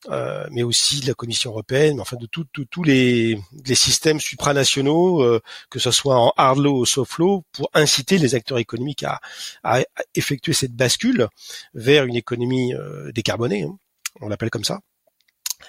euh, 0.09 0.45
mais 0.51 0.63
aussi 0.63 0.99
de 0.99 1.07
la 1.07 1.13
Commission 1.13 1.51
européenne, 1.51 1.95
mais 1.95 2.01
enfin 2.01 2.17
de 2.17 2.27
tous 2.27 2.83
les, 2.83 3.39
les, 3.65 3.75
systèmes 3.75 4.19
supranationaux, 4.19 5.23
euh, 5.23 5.41
que 5.69 5.79
ce 5.79 5.91
soit 5.91 6.17
en 6.17 6.33
hard 6.35 6.59
law 6.59 6.79
ou 6.79 6.85
soft 6.85 7.17
law, 7.17 7.43
pour 7.53 7.69
inciter 7.73 8.17
les 8.17 8.35
acteurs 8.35 8.57
économiques 8.57 9.03
à, 9.03 9.21
à 9.63 9.81
effectuer 10.15 10.53
cette 10.53 10.75
bascule 10.75 11.27
vers 11.73 12.03
une 12.05 12.15
économie 12.15 12.73
euh, 12.73 13.11
décarbonée, 13.13 13.63
hein. 13.63 13.77
on 14.19 14.27
l'appelle 14.27 14.49
comme 14.49 14.65
ça 14.65 14.81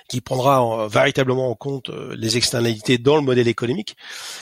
qui 0.08 0.20
prendra 0.20 0.88
véritablement 0.88 1.50
en 1.50 1.54
compte 1.54 1.90
euh, 1.90 2.14
les 2.16 2.36
externalités 2.36 2.98
dans 2.98 3.16
le 3.16 3.22
modèle 3.22 3.48
économique 3.48 3.96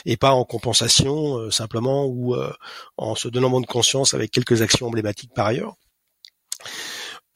et 0.05 0.17
pas 0.17 0.31
en 0.31 0.43
compensation 0.43 1.37
euh, 1.37 1.51
simplement 1.51 2.05
ou 2.05 2.35
euh, 2.35 2.51
en 2.97 3.15
se 3.15 3.27
donnant 3.27 3.59
de 3.61 3.65
conscience 3.65 4.13
avec 4.13 4.31
quelques 4.31 4.61
actions 4.61 4.87
emblématiques 4.87 5.33
par 5.33 5.47
ailleurs. 5.47 5.75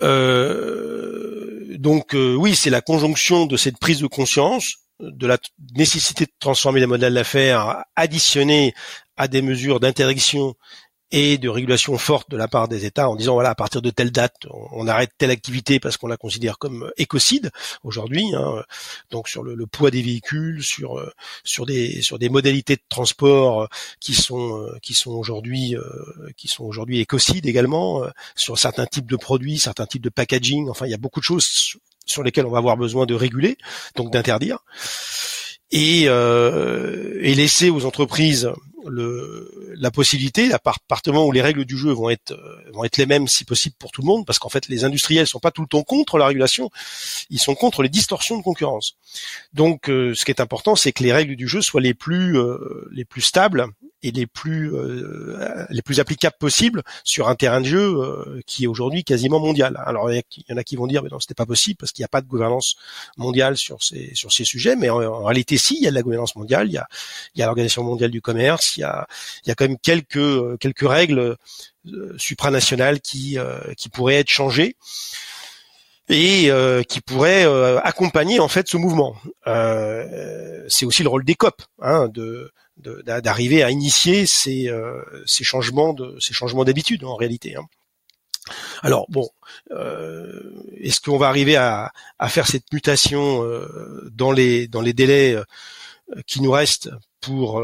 Donc 0.02 2.14
oui, 2.14 2.56
c'est 2.56 2.70
la 2.70 2.82
conjonction 2.82 3.46
de 3.46 3.58
cette 3.58 3.78
prise 3.78 4.00
de 4.00 4.08
conscience 4.08 4.86
de 5.00 5.28
la 5.28 5.38
nécessité 5.76 6.26
de 6.26 6.32
transformer 6.40 6.80
les 6.80 6.86
modèles 6.86 7.14
d'affaires 7.14 7.84
additionnés 7.96 8.74
à 9.18 9.28
des 9.28 9.42
mesures 9.42 9.80
d'interdiction 9.80 10.56
et 11.12 11.38
de 11.38 11.50
régulation 11.50 11.98
forte 11.98 12.30
de 12.30 12.38
la 12.38 12.48
part 12.48 12.68
des 12.68 12.86
États 12.86 13.10
en 13.10 13.16
disant 13.16 13.34
voilà 13.34 13.52
à 13.52 13.56
partir 13.56 13.82
de 13.82 13.90
telle 13.90 14.12
date 14.12 14.36
on, 14.50 14.88
arrête 14.88 15.12
telle 15.18 15.32
activité 15.32 15.80
parce 15.80 15.98
qu'on 15.98 16.08
la 16.08 16.18
considère 16.18 16.58
comme 16.58 16.92
écocide 16.98 17.52
aujourd'hui 17.84 18.34
hein, 18.36 18.64
donc 19.12 19.28
sur 19.28 19.44
le, 19.44 19.66
poids 19.68 19.92
des 19.92 20.02
véhicules 20.02 20.64
sur 20.64 20.98
euh, 20.98 21.12
sur 21.44 21.66
des 21.66 22.02
sur 22.02 22.18
des 22.18 22.30
modalités 22.30 22.76
de 22.76 22.82
transport 22.90 23.64
euh, 23.64 23.68
qui 24.00 24.14
sont 24.14 24.60
euh, 24.62 24.78
qui 24.82 24.94
sont 24.94 25.12
aujourd'hui 25.12 25.76
qui 26.38 26.48
sont 26.48 26.64
aujourd'hui 26.64 27.00
écocides 27.00 27.46
également 27.46 28.04
sur 28.36 28.58
certains 28.58 28.86
types 28.86 29.10
de 29.10 29.18
produits 29.18 29.60
certains 29.60 29.86
types 29.86 30.04
de 30.04 30.10
packaging. 30.10 30.70
Enfin 30.70 30.86
il 30.86 30.92
y 30.92 30.96
a 30.96 30.98
beaucoup 30.98 31.20
de 31.20 31.26
choses 31.26 31.78
sur 32.06 32.24
lesquelles 32.24 32.46
on 32.46 32.52
va 32.52 32.58
avoir 32.58 32.78
besoin 32.78 33.06
de 33.06 33.14
réguler 33.14 33.58
donc 33.96 34.12
d'interdire 34.12 34.60
et, 35.76 36.04
et 36.06 37.36
laisser 37.36 37.70
aux 37.70 37.86
entreprises 37.86 38.50
la 38.88 39.92
possibilité, 39.92 40.54
à 40.54 40.60
partement 40.88 41.26
où 41.26 41.32
les 41.32 41.42
règles 41.42 41.66
du 41.66 41.78
jeu 41.78 41.92
vont 41.92 42.10
être 42.10 42.32
euh, 42.32 42.72
vont 42.74 42.84
être 42.84 42.98
les 42.98 43.06
mêmes 43.06 43.28
si 43.28 43.46
possible 43.46 43.76
pour 43.78 43.92
tout 43.92 44.02
le 44.02 44.08
monde, 44.08 44.26
parce 44.26 44.40
qu'en 44.40 44.50
fait 44.50 44.68
les 44.68 44.84
industriels 44.84 45.28
sont 45.28 45.40
pas 45.40 45.52
tout 45.52 45.62
le 45.62 45.68
temps 45.68 45.84
contre 45.84 46.18
la 46.18 46.28
régulation, 46.28 46.70
ils 47.30 47.40
sont 47.40 47.56
contre 47.56 47.84
les 47.84 47.90
distorsions 47.90 48.38
de 48.38 48.44
concurrence. 48.44 48.98
Donc 49.54 49.90
euh, 49.90 50.14
ce 50.14 50.26
qui 50.26 50.32
est 50.32 50.42
important, 50.42 50.76
c'est 50.76 50.92
que 50.92 51.04
les 51.04 51.14
règles 51.14 51.36
du 51.36 51.48
jeu 51.48 51.62
soient 51.62 51.82
euh, 51.82 52.90
les 52.92 53.06
plus 53.06 53.22
stables 53.22 53.68
et 54.08 54.12
les 54.12 54.28
plus 54.28 54.72
les 55.70 55.82
plus 55.82 56.00
applicables 56.00 56.36
possibles 56.40 56.84
sur 57.04 57.28
un 57.30 57.36
terrain 57.36 57.62
de 57.62 57.66
jeu 57.66 58.42
qui 58.46 58.66
est 58.66 58.68
aujourd'hui 58.68 59.04
quasiment 59.04 59.40
mondial. 59.40 59.82
Alors 59.86 60.12
il 60.12 60.22
y 60.48 60.54
en 60.54 60.58
a 60.58 60.64
qui 60.64 60.76
vont 60.76 60.88
dire 60.88 61.04
mais 61.04 61.10
non 61.12 61.20
c'était 61.20 61.34
pas 61.34 61.46
possible 61.46 61.78
parce 61.78 61.92
qu'il 61.92 62.02
n'y 62.04 62.06
a 62.06 62.10
pas 62.10 62.22
de 62.22 62.28
gouvernance 62.28 62.76
mondiale 63.18 63.58
sur 63.58 63.82
ces 63.84 64.12
sur 64.14 64.32
ces 64.32 64.46
sujets, 64.46 64.76
mais 64.76 64.90
en, 64.90 65.24
réalité 65.24 65.58
si 65.58 65.76
il 65.76 65.84
y 65.84 65.88
a 65.88 65.90
de 65.90 65.96
la 65.96 66.02
gouvernance 66.02 66.36
mondiale, 66.36 66.68
il 66.68 66.74
y 66.74 66.78
a 66.78 66.88
il 67.36 67.40
y 67.40 67.44
a 67.44 67.46
l'organisation 67.46 67.84
mondiale 67.84 68.12
du 68.12 68.22
commerce, 68.22 68.78
il 68.78 68.82
y 68.82 68.84
a 68.84 69.08
il 69.46 69.50
y 69.50 69.52
a 69.52 69.56
quand 69.56 69.68
même 69.68 69.78
quelques 69.80 70.18
euh, 70.18 70.58
quelques 70.60 70.88
règles 70.88 71.38
euh, 71.88 72.16
supranationales 72.18 73.02
qui 73.02 73.38
euh, 73.38 73.60
qui 73.78 73.90
pourraient 73.90 74.16
être 74.16 74.30
changées 74.30 74.76
et 76.10 76.52
qui 76.88 77.02
pourraient 77.02 77.46
accompagner 77.84 78.40
en 78.40 78.48
fait 78.48 78.68
ce 78.68 78.78
mouvement. 78.78 79.16
c'est 80.68 80.86
aussi 80.86 81.04
le 81.04 81.10
rôle 81.10 81.26
des 81.26 81.36
COP 81.36 81.62
hein, 81.82 82.08
de 82.10 82.52
d'arriver 82.78 83.64
à 83.64 83.72
initier 83.72 84.26
ces, 84.26 84.70
ces 85.26 85.44
changements 85.44 85.94
de 85.94 86.18
ces 86.20 86.34
changements 86.34 86.66
d'habitude 86.66 87.04
en 87.06 87.16
réalité. 87.16 87.56
Hein. 87.56 87.64
Alors 88.84 89.08
bon, 89.10 89.30
est-ce 90.82 91.00
qu'on 91.02 91.18
va 91.18 91.30
arriver 91.30 91.56
à, 91.56 91.92
à, 92.20 92.30
faire 92.30 92.48
cette 92.48 92.72
mutation 92.72 93.44
dans 94.12 94.32
les 94.32 94.68
dans 94.68 94.82
les 94.82 94.94
délais 94.94 95.38
qui 96.28 96.42
nous 96.42 96.52
restent 96.52 96.92
pour 97.22 97.64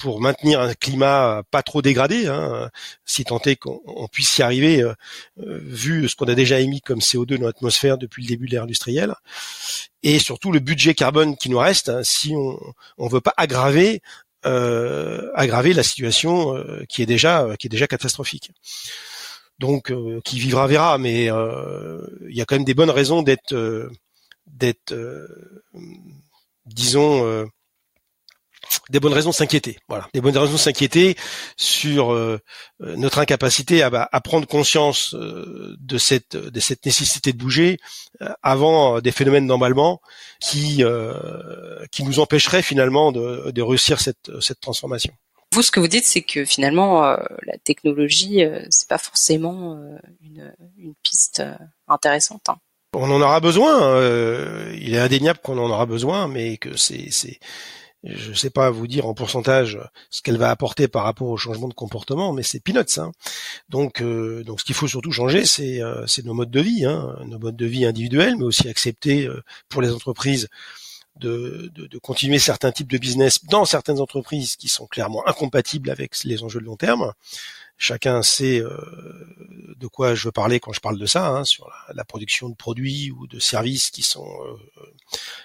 pour 0.00 0.20
maintenir 0.20 0.60
un 0.60 0.74
climat 0.74 1.42
pas 1.50 1.62
trop 1.62 1.82
dégradé, 1.82 2.26
hein, 2.26 2.70
si 3.04 3.24
tant 3.24 3.40
est 3.40 3.56
qu'on 3.56 4.08
puisse 4.10 4.38
y 4.38 4.42
arriver, 4.42 4.82
euh, 4.82 4.94
euh, 5.40 5.60
vu 5.62 6.08
ce 6.08 6.16
qu'on 6.16 6.26
a 6.26 6.34
déjà 6.34 6.58
émis 6.58 6.80
comme 6.80 7.00
CO2 7.00 7.38
dans 7.38 7.46
l'atmosphère 7.46 7.98
depuis 7.98 8.22
le 8.22 8.28
début 8.28 8.46
de 8.46 8.52
l'ère 8.52 8.64
industrielle, 8.64 9.14
et 10.02 10.18
surtout 10.18 10.52
le 10.52 10.58
budget 10.58 10.94
carbone 10.94 11.36
qui 11.36 11.50
nous 11.50 11.58
reste, 11.58 11.90
hein, 11.90 12.02
si 12.02 12.34
on 12.34 12.58
ne 13.04 13.10
veut 13.10 13.20
pas 13.20 13.34
aggraver 13.36 14.00
euh, 14.46 15.30
aggraver 15.34 15.74
la 15.74 15.82
situation 15.82 16.64
qui 16.88 17.02
est 17.02 17.06
déjà 17.06 17.46
qui 17.58 17.66
est 17.66 17.70
déjà 17.70 17.86
catastrophique. 17.86 18.52
Donc, 19.58 19.92
qui 20.24 20.40
vivra 20.40 20.66
verra, 20.66 20.96
mais 20.96 21.24
il 21.24 22.36
y 22.36 22.40
a 22.40 22.46
quand 22.46 22.54
même 22.54 22.64
des 22.64 22.72
bonnes 22.72 22.90
raisons 22.90 23.22
d'être 23.22 23.90
d'être 24.46 24.94
disons 26.64 27.50
des 28.90 29.00
bonnes 29.00 29.12
raisons 29.12 29.30
de 29.30 29.34
s'inquiéter. 29.34 29.78
Voilà, 29.88 30.08
des 30.14 30.20
bonnes 30.20 30.36
raisons 30.36 30.52
de 30.52 30.58
s'inquiéter 30.58 31.16
sur 31.56 32.12
euh, 32.12 32.40
euh, 32.82 32.96
notre 32.96 33.18
incapacité 33.18 33.82
à, 33.82 33.90
bah, 33.90 34.08
à, 34.10 34.20
prendre 34.20 34.46
conscience 34.46 35.14
euh, 35.14 35.76
de 35.80 35.98
cette 35.98 36.36
de 36.36 36.60
cette 36.60 36.84
nécessité 36.84 37.32
de 37.32 37.38
bouger 37.38 37.78
avant 38.42 39.00
des 39.00 39.12
phénomènes 39.12 39.46
d'emballement 39.46 40.00
qui 40.40 40.82
qui 41.90 42.04
nous 42.04 42.20
empêcheraient 42.20 42.62
finalement 42.62 43.12
de, 43.12 43.50
de 43.50 43.62
réussir 43.62 44.00
cette 44.00 44.30
cette 44.40 44.60
transformation. 44.60 45.12
Vous, 45.52 45.62
ce 45.62 45.72
que 45.72 45.80
vous 45.80 45.88
dites, 45.88 46.04
c'est 46.04 46.22
que 46.22 46.44
finalement, 46.44 47.02
la 47.02 47.58
technologie, 47.64 48.42
c'est 48.68 48.88
pas 48.88 48.98
forcément 48.98 49.80
une, 50.20 50.54
une 50.78 50.94
piste 51.02 51.42
intéressante. 51.88 52.48
Hein. 52.48 52.58
On 52.94 53.10
en 53.10 53.20
aura 53.20 53.40
besoin. 53.40 54.00
il 54.72 54.94
est 54.94 54.98
indéniable 54.98 55.40
qu'on 55.42 55.58
en 55.58 55.70
aura 55.70 55.86
besoin, 55.86 56.28
mais 56.28 56.56
que 56.56 56.76
c'est 56.76 57.10
je 58.04 58.30
ne 58.30 58.34
sais 58.34 58.50
pas 58.50 58.70
vous 58.70 58.86
dire 58.86 59.06
en 59.06 59.14
pourcentage 59.14 59.78
ce 60.10 60.22
qu'elle 60.22 60.38
va 60.38 60.50
apporter 60.50 60.88
par 60.88 61.04
rapport 61.04 61.28
au 61.28 61.36
changement 61.36 61.68
de 61.68 61.74
comportement, 61.74 62.32
mais 62.32 62.42
c'est 62.42 62.60
peanuts. 62.60 62.98
Hein. 62.98 63.12
Donc, 63.68 64.00
euh, 64.00 64.42
donc 64.44 64.60
ce 64.60 64.64
qu'il 64.64 64.74
faut 64.74 64.88
surtout 64.88 65.12
changer, 65.12 65.44
c'est 65.44 65.82
euh, 65.82 66.06
nos 66.24 66.34
modes 66.34 66.50
de 66.50 66.60
vie, 66.60 66.86
hein, 66.86 67.16
nos 67.26 67.38
modes 67.38 67.56
de 67.56 67.66
vie 67.66 67.84
individuels, 67.84 68.36
mais 68.36 68.44
aussi 68.44 68.68
accepter 68.68 69.26
euh, 69.26 69.42
pour 69.68 69.82
les 69.82 69.92
entreprises 69.92 70.48
de, 71.16 71.70
continuer 72.02 72.38
certains 72.38 72.72
types 72.72 72.90
de 72.90 72.96
business 72.96 73.44
dans 73.44 73.66
certaines 73.66 74.00
entreprises 74.00 74.56
qui 74.56 74.68
sont 74.68 74.86
clairement 74.86 75.26
incompatibles 75.28 75.90
avec 75.90 76.24
les 76.24 76.42
enjeux 76.42 76.60
de 76.60 76.64
long 76.64 76.76
terme. 76.76 77.12
Chacun 77.82 78.22
sait 78.22 78.60
euh, 78.60 78.76
de 79.78 79.86
quoi 79.86 80.14
je 80.14 80.28
veux 80.28 80.32
parler 80.32 80.60
quand 80.60 80.70
je 80.70 80.80
parle 80.80 80.98
de 80.98 81.06
ça, 81.06 81.28
hein, 81.28 81.44
sur 81.44 81.72
la, 81.94 82.04
production 82.04 82.50
de 82.50 82.54
produits 82.54 83.10
ou 83.10 83.26
de 83.26 83.38
services 83.38 83.88
qui 83.88 84.02
sont 84.02 84.28
euh, 84.28 84.84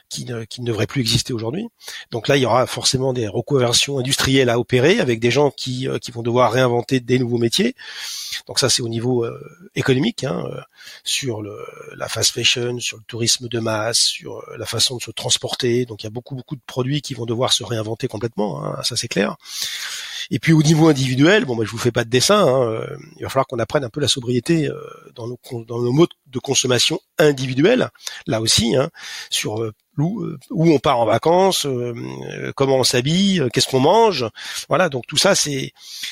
qui, 0.09 0.25
ne, 0.25 0.43
qui 0.43 0.59
ne 0.59 0.65
devraient 0.65 0.85
plus 0.85 0.99
exister 0.99 1.31
aujourd'hui. 1.31 1.69
Donc 2.11 2.27
là, 2.27 2.35
il 2.35 2.43
y 2.43 2.45
aura 2.45 2.67
forcément 2.67 3.13
des 3.13 3.29
reconversions 3.29 3.99
industrielles 3.99 4.49
à 4.49 4.59
opérer 4.59 4.99
avec 4.99 5.21
des 5.21 5.31
gens 5.31 5.49
qui, 5.49 5.87
euh, 5.87 5.97
qui 5.97 6.11
vont 6.11 6.23
devoir 6.23 6.51
réinventer 6.51 6.99
des 6.99 7.19
nouveaux 7.19 7.37
métiers. 7.37 7.73
Donc 8.47 8.59
ça, 8.59 8.67
c'est 8.67 8.81
au 8.81 8.89
niveau 8.89 9.25
économique, 9.75 10.25
hein, 10.25 10.43
sur 11.05 11.41
le, 11.41 11.57
la 11.95 12.09
fast 12.09 12.33
fashion, 12.33 12.81
sur 12.81 12.97
le 12.97 13.03
tourisme 13.03 13.47
de 13.47 13.59
masse, 13.59 13.99
sur 13.99 14.43
la 14.57 14.65
façon 14.65 14.97
de 14.97 15.01
se 15.01 15.11
transporter. 15.11 15.85
Donc 15.85 16.03
il 16.03 16.05
y 16.05 16.07
a 16.07 16.11
beaucoup 16.11 16.35
beaucoup 16.35 16.57
de 16.57 16.61
produits 16.67 17.01
qui 17.01 17.13
vont 17.13 17.25
devoir 17.25 17.53
se 17.53 17.63
réinventer 17.63 18.09
complètement. 18.09 18.63
Hein, 18.63 18.83
ça 18.83 18.97
c'est 18.97 19.07
clair. 19.07 19.37
Et 20.31 20.39
puis 20.39 20.53
au 20.53 20.63
niveau 20.63 20.87
individuel, 20.87 21.45
bon, 21.45 21.55
bah, 21.55 21.63
je 21.65 21.71
vous 21.71 21.77
fais 21.77 21.91
pas 21.91 22.03
de 22.03 22.09
dessin. 22.09 22.45
Hein, 22.45 22.61
euh, 22.63 22.97
il 23.17 23.23
va 23.23 23.29
falloir 23.29 23.47
qu'on 23.47 23.59
apprenne 23.59 23.83
un 23.83 23.89
peu 23.89 23.99
la 23.99 24.07
sobriété 24.07 24.67
euh, 24.67 24.79
dans 25.15 25.27
nos 25.27 25.37
dans 25.65 25.81
nos 25.81 25.91
modes 25.91 26.13
de 26.27 26.39
consommation 26.39 26.99
individuels. 27.17 27.89
Là 28.27 28.41
aussi, 28.41 28.75
hein, 28.75 28.89
sur 29.29 29.61
euh, 29.61 29.73
où, 29.97 30.25
où, 30.49 30.71
on 30.71 30.79
part 30.79 30.99
en 30.99 31.05
vacances, 31.05 31.65
comment 32.55 32.77
on 32.77 32.83
s'habille, 32.83 33.41
qu'est-ce 33.53 33.67
qu'on 33.67 33.79
mange. 33.79 34.25
Voilà, 34.67 34.89
donc 34.89 35.07
tout 35.07 35.15
ça, 35.15 35.35
c'est 35.35 35.71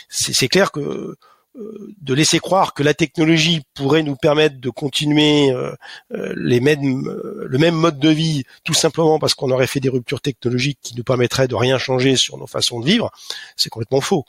c'est 0.10 0.48
clair 0.48 0.72
que 0.72 1.18
de 1.56 2.14
laisser 2.14 2.40
croire 2.40 2.74
que 2.74 2.84
la 2.84 2.94
technologie 2.94 3.62
pourrait 3.76 4.04
nous 4.04 4.16
permettre 4.16 4.60
de 4.60 4.70
continuer 4.70 5.52
euh, 5.52 5.72
euh, 6.14 6.34
les 6.36 6.60
mêmes, 6.60 7.08
euh, 7.08 7.46
le 7.48 7.58
même 7.58 7.76
mode 7.76 8.00
de 8.00 8.10
vie 8.10 8.44
tout 8.64 8.74
simplement 8.74 9.20
parce 9.20 9.36
qu'on 9.36 9.52
aurait 9.52 9.68
fait 9.68 9.80
des 9.80 9.90
ruptures 9.90 10.22
technologiques 10.22 10.80
qui 10.82 10.96
nous 10.96 11.04
permettraient 11.04 11.48
de 11.48 11.56
rien 11.56 11.78
changer 11.78 12.16
sur 12.16 12.38
nos 12.38 12.48
façons 12.48 12.80
de 12.80 12.86
vivre, 12.86 13.12
c'est 13.56 13.70
complètement 13.70 14.02
faux. 14.02 14.26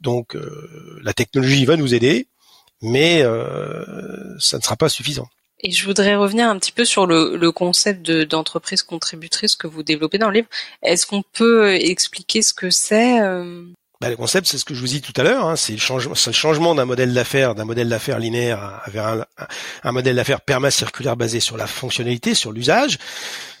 Donc 0.00 0.36
la 1.02 1.12
technologie 1.12 1.64
va 1.64 1.76
nous 1.76 1.94
aider, 1.94 2.26
mais 2.80 3.22
ça 4.38 4.58
ne 4.58 4.62
sera 4.62 4.76
pas 4.76 4.88
suffisant. 4.88 5.28
Et 5.60 5.70
je 5.70 5.84
voudrais 5.84 6.16
revenir 6.16 6.48
un 6.48 6.58
petit 6.58 6.72
peu 6.72 6.84
sur 6.84 7.06
le, 7.06 7.36
le 7.36 7.52
concept 7.52 8.10
d'entreprise 8.10 8.82
contributrice 8.82 9.54
que 9.54 9.66
vous 9.66 9.82
développez 9.82 10.18
dans 10.18 10.28
le 10.28 10.34
livre. 10.34 10.48
Est-ce 10.82 11.06
qu'on 11.06 11.22
peut 11.22 11.74
expliquer 11.74 12.42
ce 12.42 12.52
que 12.52 12.70
c'est 12.70 13.20
bah, 14.02 14.10
le 14.10 14.16
concept, 14.16 14.48
c'est 14.48 14.58
ce 14.58 14.64
que 14.64 14.74
je 14.74 14.80
vous 14.80 14.88
dis 14.88 15.00
tout 15.00 15.12
à 15.16 15.22
l'heure, 15.22 15.46
hein, 15.46 15.54
c'est 15.54 15.74
le 15.74 15.78
changement, 15.78 16.74
d'un 16.74 16.84
modèle 16.84 17.14
d'affaires, 17.14 17.54
d'un 17.54 17.64
modèle 17.64 17.88
d'affaires 17.88 18.18
linéaire 18.18 18.80
vers 18.88 19.06
un, 19.06 19.24
un 19.84 19.92
modèle 19.92 20.16
d'affaires 20.16 20.40
perma-circulaire 20.40 21.16
basé 21.16 21.38
sur 21.38 21.56
la 21.56 21.68
fonctionnalité, 21.68 22.34
sur 22.34 22.50
l'usage. 22.50 22.98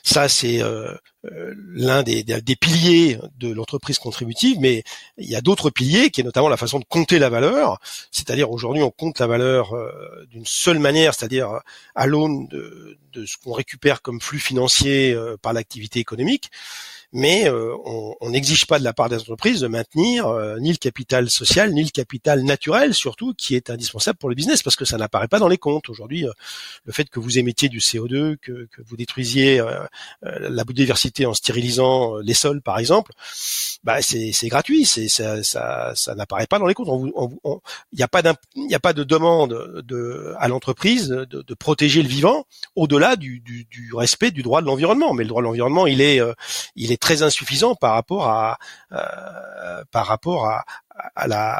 Ça, 0.02 0.28
c'est 0.28 0.60
euh, 0.60 0.92
euh, 1.24 1.54
l'un 1.74 2.02
des, 2.02 2.24
des, 2.24 2.56
piliers 2.56 3.18
de 3.38 3.52
l'entreprise 3.52 4.00
contributive, 4.00 4.58
mais 4.60 4.82
il 5.16 5.28
y 5.28 5.36
a 5.36 5.40
d'autres 5.40 5.70
piliers, 5.70 6.10
qui 6.10 6.20
est 6.20 6.24
notamment 6.24 6.48
la 6.48 6.56
façon 6.56 6.80
de 6.80 6.84
compter 6.84 7.20
la 7.20 7.28
valeur. 7.28 7.78
C'est-à-dire 8.10 8.50
aujourd'hui, 8.50 8.82
on 8.82 8.90
compte 8.90 9.20
la 9.20 9.28
valeur 9.28 9.74
euh, 9.76 10.26
d'une 10.28 10.44
seule 10.44 10.80
manière, 10.80 11.14
c'est-à-dire 11.14 11.60
à 11.94 12.06
l'aune 12.06 12.48
de, 12.48 12.98
de, 13.12 13.26
ce 13.26 13.36
qu'on 13.36 13.52
récupère 13.52 14.02
comme 14.02 14.20
flux 14.20 14.40
financier 14.40 15.16
par 15.40 15.52
l'activité 15.52 16.00
économique 16.00 16.50
mais 17.12 17.46
euh, 17.46 17.76
on 17.84 18.30
n'exige 18.30 18.66
pas 18.66 18.78
de 18.78 18.84
la 18.84 18.94
part 18.94 19.10
des 19.10 19.18
entreprises 19.18 19.60
de 19.60 19.66
maintenir 19.66 20.26
euh, 20.26 20.58
ni 20.58 20.70
le 20.70 20.78
capital 20.78 21.28
social 21.28 21.72
ni 21.72 21.84
le 21.84 21.90
capital 21.90 22.42
naturel 22.42 22.94
surtout 22.94 23.34
qui 23.34 23.54
est 23.54 23.68
indispensable 23.68 24.18
pour 24.18 24.30
le 24.30 24.34
business 24.34 24.62
parce 24.62 24.76
que 24.76 24.86
ça 24.86 24.96
n'apparaît 24.96 25.28
pas 25.28 25.38
dans 25.38 25.48
les 25.48 25.58
comptes 25.58 25.90
aujourd'hui. 25.90 26.26
Euh, 26.26 26.32
le 26.84 26.92
fait 26.92 27.10
que 27.10 27.20
vous 27.20 27.38
émettiez 27.38 27.68
du 27.68 27.80
CO2, 27.80 28.36
que, 28.38 28.66
que 28.70 28.82
vous 28.82 28.96
détruisiez 28.96 29.62
la 30.22 30.64
biodiversité 30.64 31.26
en 31.26 31.34
stérilisant 31.34 32.16
les 32.18 32.34
sols 32.34 32.62
par 32.62 32.78
exemple, 32.78 33.12
bah 33.84 34.00
c'est 34.02 34.48
gratuit, 34.48 34.84
c'est 34.84 35.08
ça, 35.08 35.42
ça, 35.42 35.92
ça 35.94 36.14
n'apparaît 36.14 36.46
pas 36.46 36.58
dans 36.58 36.66
les 36.66 36.74
comptes. 36.74 36.88
Il 37.92 37.96
n'y 37.96 38.02
a 38.02 38.08
pas 38.08 38.22
a 38.22 38.80
pas 38.80 38.92
de 38.92 39.04
demande 39.04 39.82
de 39.86 40.34
à 40.38 40.48
l'entreprise 40.48 41.08
de, 41.08 41.24
de, 41.24 41.54
protéger 41.54 42.02
le 42.02 42.08
vivant 42.08 42.46
au-delà 42.76 43.16
du, 43.16 43.40
du, 43.40 43.64
du, 43.64 43.92
respect 43.94 44.30
du 44.30 44.42
droit 44.42 44.60
de 44.60 44.66
l'environnement. 44.66 45.14
Mais 45.14 45.24
le 45.24 45.28
droit 45.28 45.42
de 45.42 45.46
l'environnement, 45.46 45.86
il 45.86 46.00
est 46.00 46.20
euh, 46.20 46.32
il 46.76 46.92
est 46.92 47.00
très 47.00 47.22
insuffisant 47.22 47.74
par 47.74 47.94
rapport 47.94 48.28
à 48.28 48.58
euh, 48.92 49.84
par 49.90 50.06
rapport 50.06 50.46
à, 50.46 50.64
à, 51.14 51.26
la, 51.26 51.54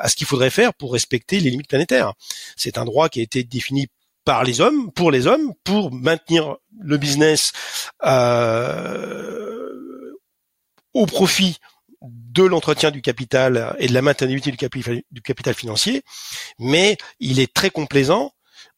à 0.00 0.08
ce 0.08 0.16
qu'il 0.16 0.26
faudrait 0.26 0.50
faire 0.50 0.74
pour 0.74 0.92
respecter 0.92 1.40
les 1.40 1.50
limites 1.50 1.68
planétaires. 1.68 2.14
C'est 2.56 2.78
un 2.78 2.84
droit 2.84 3.08
qui 3.08 3.20
a 3.20 3.22
été 3.22 3.44
défini 3.44 3.88
par 4.26 4.44
les 4.44 4.60
hommes, 4.60 4.90
pour 4.92 5.10
les 5.10 5.26
hommes, 5.26 5.54
pour 5.64 5.94
maintenir 5.94 6.56
le 6.78 6.98
business 6.98 7.52
euh, 8.04 9.70
au 10.92 11.06
profit 11.06 11.58
de 12.02 12.42
l'entretien 12.42 12.90
du 12.90 13.00
capital 13.00 13.76
et 13.78 13.86
de 13.86 13.94
la 13.94 14.02
maintenabilité 14.02 14.50
du 14.50 15.22
capital, 15.22 15.54
financier, 15.54 16.02
mais 16.58 16.98
il 17.20 17.38
est 17.40 17.54
très 17.54 17.70
complaisant 17.70 18.32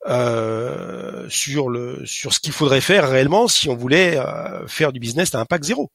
euh, 0.07 1.27
sur 1.31 1.71
le 1.71 2.05
sur 2.05 2.33
ce 2.33 2.41
qu'il 2.41 2.53
faudrait 2.53 2.81
faire 2.81 3.09
réellement 3.09 3.49
si 3.49 3.69
on 3.69 3.75
voulait 3.75 4.19
euh, 4.19 4.67
faire 4.69 4.93
du 4.93 5.01
business 5.01 5.35
à 5.35 5.41
impact 5.41 5.65
zéro. 5.65 5.91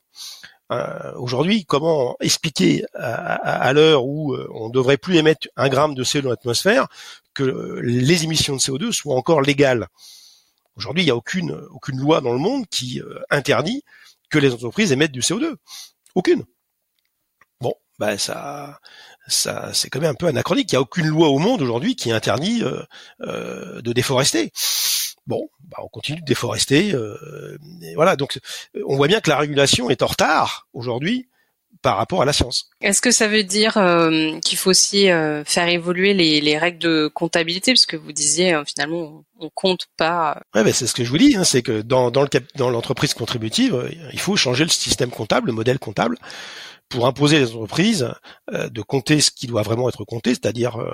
Euh, 0.73 1.11
aujourd'hui, 1.17 1.65
comment 1.65 2.15
expliquer 2.19 2.83
à, 2.95 3.71
l'heure 3.73 4.05
où 4.05 4.33
euh, 4.33 4.49
on 4.53 4.69
devrait 4.69 4.97
plus 4.97 5.17
émettre 5.17 5.47
un 5.55 5.69
gramme 5.69 5.93
de 5.93 6.03
CO2 6.03 6.21
dans 6.21 6.29
l'atmosphère 6.31 6.87
que 7.33 7.79
les 7.83 8.23
émissions 8.23 8.55
de 8.55 8.59
CO2 8.59 8.91
soient 8.91 9.15
encore 9.15 9.41
légales? 9.41 9.87
Aujourd'hui, 10.75 11.03
il 11.03 11.05
n'y 11.05 11.11
a 11.11 11.15
aucune 11.15 11.51
aucune 11.71 11.99
loi 11.99 12.21
dans 12.21 12.33
le 12.33 12.39
monde 12.39 12.65
qui 12.69 12.99
euh, 13.01 13.19
interdit 13.29 13.83
que 14.31 14.39
les 14.39 14.51
entreprises 14.51 14.91
émettent 14.91 15.11
du 15.11 15.19
CO2. 15.19 15.53
Aucune. 16.15 16.43
Bon, 17.61 17.75
ça, 18.17 18.79
ça, 19.27 19.71
c'est 19.73 19.89
quand 19.91 19.99
même 19.99 20.11
un 20.11 20.15
peu 20.15 20.27
anachronique. 20.27 20.71
Il 20.71 20.75
n'y 20.75 20.79
a 20.79 20.81
aucune 20.81 21.07
loi 21.07 21.27
au 21.27 21.37
monde 21.37 21.61
aujourd'hui 21.61 21.95
qui 21.95 22.11
interdit 22.11 22.63
de 23.19 23.91
déforester. 23.93 24.51
Bon, 25.25 25.49
bah 25.69 25.77
on 25.81 25.87
continue 25.87 26.19
de 26.19 26.25
déforester. 26.25 26.93
Euh, 26.93 27.57
voilà, 27.95 28.15
donc 28.15 28.39
on 28.85 28.97
voit 28.97 29.07
bien 29.07 29.21
que 29.21 29.29
la 29.29 29.37
régulation 29.37 29.89
est 29.89 30.01
en 30.01 30.07
retard 30.07 30.67
aujourd'hui 30.73 31.29
par 31.81 31.97
rapport 31.97 32.21
à 32.21 32.25
la 32.25 32.33
science. 32.33 32.69
Est-ce 32.81 33.01
que 33.01 33.11
ça 33.11 33.27
veut 33.27 33.43
dire 33.43 33.77
euh, 33.77 34.39
qu'il 34.39 34.57
faut 34.57 34.69
aussi 34.69 35.09
euh, 35.09 35.43
faire 35.43 35.67
évoluer 35.67 36.13
les, 36.13 36.57
règles 36.57 36.77
de 36.77 37.09
comptabilité, 37.13 37.73
parce 37.73 37.85
que 37.85 37.97
vous 37.97 38.11
disiez 38.11 38.61
finalement 38.65 39.23
on, 39.39 39.49
compte 39.49 39.87
pas. 39.97 40.41
Ouais, 40.55 40.63
ben 40.63 40.71
c'est 40.71 40.87
ce 40.87 40.93
que 40.93 41.03
je 41.03 41.09
vous 41.09 41.17
dis, 41.17 41.35
hein, 41.35 41.43
c'est 41.43 41.61
que 41.61 41.81
dans, 41.81 42.11
dans 42.11 42.21
le 42.21 42.29
dans 42.55 42.69
l'entreprise 42.69 43.13
contributive, 43.13 43.89
il 44.13 44.19
faut 44.19 44.35
changer 44.35 44.63
le 44.63 44.69
système 44.69 45.09
comptable, 45.09 45.47
le 45.47 45.53
modèle 45.53 45.79
comptable, 45.79 46.17
pour 46.93 47.07
imposer 47.07 47.39
les 47.39 47.55
entreprises 47.55 48.13
euh, 48.53 48.69
de 48.69 48.81
compter 48.83 49.19
ce 49.19 49.31
qui 49.31 49.47
doit 49.47 49.63
vraiment 49.63 49.89
être 49.89 50.05
compté, 50.05 50.29
c'est-à-dire 50.29 50.79
euh, 50.79 50.93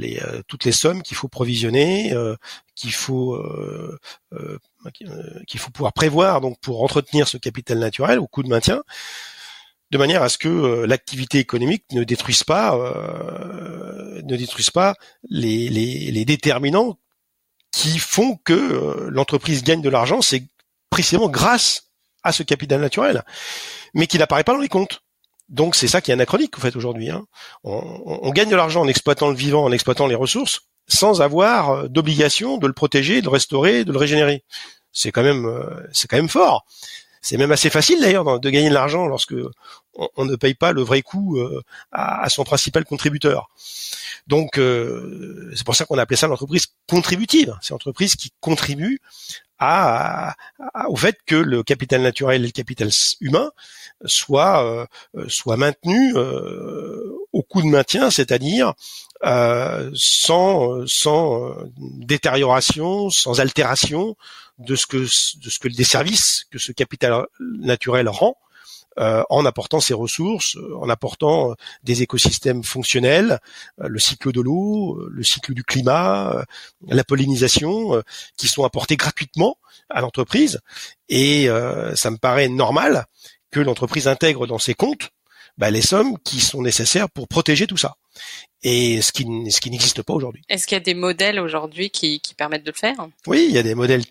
euh, 0.00 0.42
toutes 0.46 0.64
les 0.64 0.70
sommes 0.70 1.02
qu'il 1.02 1.16
faut 1.16 1.26
provisionner, 1.26 2.14
qu'il 2.76 2.92
faut 2.92 3.36
qu'il 5.48 5.58
faut 5.58 5.70
pouvoir 5.72 5.92
prévoir 5.92 6.40
donc 6.40 6.60
pour 6.60 6.84
entretenir 6.84 7.26
ce 7.26 7.36
capital 7.36 7.80
naturel 7.80 8.20
au 8.20 8.28
coût 8.28 8.44
de 8.44 8.48
maintien, 8.48 8.84
de 9.90 9.98
manière 9.98 10.22
à 10.22 10.28
ce 10.28 10.38
que 10.38 10.84
l'activité 10.84 11.38
économique 11.38 11.84
ne 11.90 12.04
détruise 12.04 12.44
pas 12.44 12.76
ne 14.22 14.36
détruise 14.36 14.70
pas 14.70 14.94
les, 15.28 15.68
les 15.68 16.24
déterminants 16.24 16.96
qui 17.72 17.98
font 17.98 18.36
que 18.44 19.08
l'entreprise 19.10 19.64
gagne 19.64 19.82
de 19.82 19.90
l'argent, 19.90 20.22
c'est 20.22 20.44
précisément 20.90 21.28
grâce 21.28 21.90
à 22.22 22.30
ce 22.30 22.44
capital 22.44 22.80
naturel, 22.80 23.24
mais 23.94 24.06
qui 24.06 24.18
n'apparaît 24.18 24.44
pas 24.44 24.52
dans 24.54 24.60
les 24.60 24.68
comptes. 24.68 25.02
Donc 25.50 25.74
c'est 25.74 25.88
ça 25.88 26.00
qui 26.00 26.12
est 26.12 26.14
anachronique 26.14 26.56
en 26.56 26.60
fait 26.60 26.76
aujourd'hui. 26.76 27.10
Hein. 27.10 27.26
On, 27.64 28.30
gagne 28.30 28.48
de 28.48 28.56
l'argent 28.56 28.82
en 28.82 28.88
exploitant 28.88 29.28
le 29.28 29.34
vivant, 29.34 29.64
en 29.64 29.72
exploitant 29.72 30.06
les 30.06 30.14
ressources, 30.14 30.62
sans 30.88 31.20
avoir 31.22 31.70
euh, 31.70 31.88
d'obligation 31.88 32.56
de 32.56 32.66
le 32.68 32.72
protéger, 32.72 33.20
de 33.20 33.26
le 33.26 33.32
restaurer, 33.32 33.84
de 33.84 33.92
le 33.92 33.98
régénérer. 33.98 34.44
C'est 34.92 35.10
quand 35.10 35.24
même 35.24 35.46
euh, 35.46 35.64
c'est 35.92 36.08
quand 36.08 36.16
même 36.16 36.28
fort. 36.28 36.64
C'est 37.20 37.36
même 37.36 37.52
assez 37.52 37.68
facile 37.68 38.00
d'ailleurs 38.00 38.40
de 38.40 38.50
gagner 38.50 38.70
de 38.70 38.74
l'argent 38.74 39.06
lorsque 39.06 39.34
on, 40.16 40.24
ne 40.24 40.36
paye 40.36 40.54
pas 40.54 40.72
le 40.72 40.80
vrai 40.80 41.02
coût 41.02 41.36
euh, 41.36 41.62
à, 41.92 42.30
son 42.30 42.44
principal 42.44 42.84
contributeur. 42.86 43.50
Donc 44.26 44.52
c'est 44.54 45.64
pour 45.64 45.74
ça 45.74 45.84
qu'on 45.84 45.98
a 45.98 46.02
appelé 46.02 46.16
ça 46.16 46.28
l'entreprise 46.28 46.68
contributive. 46.88 47.54
C'est 47.60 47.72
l'entreprise 47.72 48.16
qui 48.16 48.32
contribue 48.40 49.00
à, 49.60 50.34
au 50.88 50.96
fait 50.96 51.18
que 51.26 51.36
le 51.36 51.62
capital 51.62 52.00
naturel 52.00 52.42
et 52.42 52.46
le 52.46 52.52
capital 52.52 52.88
humain 53.20 53.52
soient 54.06 54.64
euh, 55.14 55.28
soient 55.28 55.58
maintenus 55.58 56.14
euh, 56.16 57.12
au 57.32 57.42
coût 57.42 57.60
de 57.60 57.66
maintien, 57.66 58.10
c'est-à-dire 58.10 58.72
euh, 59.24 59.90
sans 59.94 60.86
sans 60.86 61.54
détérioration, 61.78 63.10
sans 63.10 63.40
altération 63.40 64.16
de 64.58 64.76
ce 64.76 64.86
que 64.86 64.96
de 64.96 65.50
ce 65.50 65.58
que 65.58 65.68
des 65.68 65.84
services 65.84 66.46
que 66.50 66.58
ce 66.58 66.72
capital 66.72 67.26
naturel 67.38 68.08
rend 68.08 68.36
euh, 68.98 69.22
en 69.30 69.46
apportant 69.46 69.78
ses 69.78 69.94
ressources, 69.94 70.56
euh, 70.56 70.76
en 70.80 70.88
apportant 70.88 71.52
euh, 71.52 71.54
des 71.84 72.02
écosystèmes 72.02 72.64
fonctionnels, 72.64 73.38
le 73.78 73.98
cycle 74.00 74.32
de 74.32 74.40
l'eau, 74.40 75.00
le 75.08 75.22
cycle 75.22 75.54
du 75.54 75.62
climat, 75.62 76.44
la 76.86 77.04
pollinisation, 77.04 78.02
qui 78.36 78.48
sont 78.48 78.64
apportés 78.64 78.96
gratuitement 78.96 79.58
à 79.88 80.00
l'entreprise. 80.00 80.60
Et 81.08 81.48
ça 81.94 82.10
me 82.10 82.16
paraît 82.16 82.48
normal 82.48 83.06
que 83.50 83.60
l'entreprise 83.60 84.08
intègre 84.08 84.46
dans 84.46 84.58
ses 84.58 84.74
comptes 84.74 85.10
bah, 85.58 85.70
les 85.70 85.82
sommes 85.82 86.16
qui 86.24 86.40
sont 86.40 86.62
nécessaires 86.62 87.10
pour 87.10 87.28
protéger 87.28 87.66
tout 87.66 87.76
ça. 87.76 87.96
Et 88.62 89.02
ce 89.02 89.12
qui, 89.12 89.26
ce 89.50 89.60
qui 89.60 89.70
n'existe 89.70 90.02
pas 90.02 90.14
aujourd'hui. 90.14 90.42
Est-ce 90.48 90.66
qu'il 90.66 90.76
y 90.76 90.80
a 90.80 90.84
des 90.84 90.94
modèles 90.94 91.38
aujourd'hui 91.38 91.90
qui, 91.90 92.20
qui 92.20 92.34
permettent 92.34 92.64
de 92.64 92.70
le 92.70 92.76
faire? 92.76 92.96
Oui, 93.26 93.46
il 93.48 93.54
y 93.54 93.58
a 93.58 93.62
des 93.62 93.74
modèles 93.74 94.04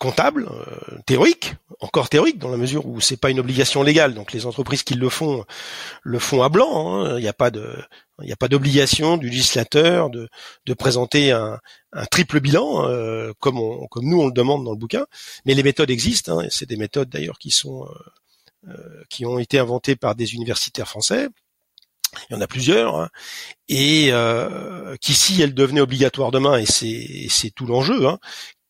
comptable, 0.00 0.48
euh, 0.50 0.98
théorique, 1.04 1.54
encore 1.80 2.08
théorique 2.08 2.38
dans 2.38 2.48
la 2.48 2.56
mesure 2.56 2.86
où 2.86 3.00
c'est 3.00 3.18
pas 3.18 3.30
une 3.30 3.38
obligation 3.38 3.82
légale. 3.82 4.14
Donc 4.14 4.32
les 4.32 4.46
entreprises 4.46 4.82
qui 4.82 4.94
le 4.94 5.08
font 5.10 5.44
le 6.02 6.18
font 6.18 6.42
à 6.42 6.48
blanc. 6.48 7.04
Hein. 7.04 7.18
Il 7.18 7.22
n'y 7.22 7.28
a 7.28 7.34
pas 7.34 7.50
de 7.50 7.76
il 8.22 8.26
n'y 8.26 8.32
a 8.32 8.36
pas 8.36 8.48
d'obligation 8.48 9.18
du 9.18 9.28
législateur 9.28 10.10
de, 10.10 10.28
de 10.66 10.74
présenter 10.74 11.32
un, 11.32 11.58
un 11.92 12.06
triple 12.06 12.40
bilan 12.40 12.88
euh, 12.88 13.32
comme, 13.40 13.58
on, 13.58 13.86
comme 13.88 14.06
nous 14.06 14.20
on 14.20 14.26
le 14.26 14.32
demande 14.32 14.64
dans 14.64 14.72
le 14.72 14.78
bouquin. 14.78 15.04
Mais 15.44 15.54
les 15.54 15.62
méthodes 15.62 15.90
existent. 15.90 16.40
Hein, 16.40 16.46
c'est 16.50 16.68
des 16.68 16.76
méthodes 16.76 17.10
d'ailleurs 17.10 17.38
qui 17.38 17.50
sont 17.50 17.86
euh, 18.68 19.04
qui 19.10 19.26
ont 19.26 19.38
été 19.38 19.58
inventées 19.58 19.96
par 19.96 20.14
des 20.14 20.34
universitaires 20.34 20.88
français. 20.88 21.28
Il 22.28 22.34
y 22.34 22.36
en 22.36 22.40
a 22.40 22.48
plusieurs, 22.48 22.96
hein, 22.96 23.08
et 23.68 24.08
euh, 24.10 24.96
qui 25.00 25.14
si 25.14 25.40
elles 25.42 25.54
devenaient 25.54 25.80
obligatoires 25.80 26.32
demain, 26.32 26.58
et 26.58 26.66
c'est 26.66 27.50
tout 27.54 27.66
l'enjeu, 27.66 28.08
hein, 28.08 28.18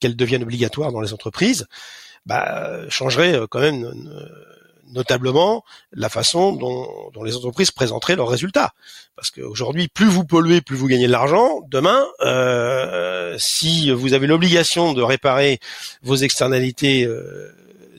qu'elles 0.00 0.16
deviennent 0.16 0.42
obligatoires 0.42 0.92
dans 0.92 1.00
les 1.00 1.12
entreprises, 1.12 1.66
bah, 2.26 2.88
changerait 2.88 3.34
euh, 3.34 3.46
quand 3.48 3.60
même 3.60 3.84
euh, 3.84 4.24
notablement 4.92 5.64
la 5.92 6.08
façon 6.08 6.52
dont, 6.52 7.10
les 7.24 7.36
entreprises 7.36 7.70
présenteraient 7.70 8.16
leurs 8.16 8.28
résultats. 8.28 8.72
Parce 9.14 9.30
qu'aujourd'hui, 9.30 9.88
plus 9.88 10.06
vous 10.06 10.24
polluez, 10.24 10.60
plus 10.60 10.76
vous 10.76 10.88
gagnez 10.88 11.06
de 11.06 11.12
l'argent. 11.12 11.60
Demain, 11.68 12.04
euh, 12.20 13.36
si 13.38 13.90
vous 13.90 14.14
avez 14.14 14.26
l'obligation 14.26 14.92
de 14.92 15.02
réparer 15.02 15.60
vos 16.02 16.16
externalités 16.16 17.08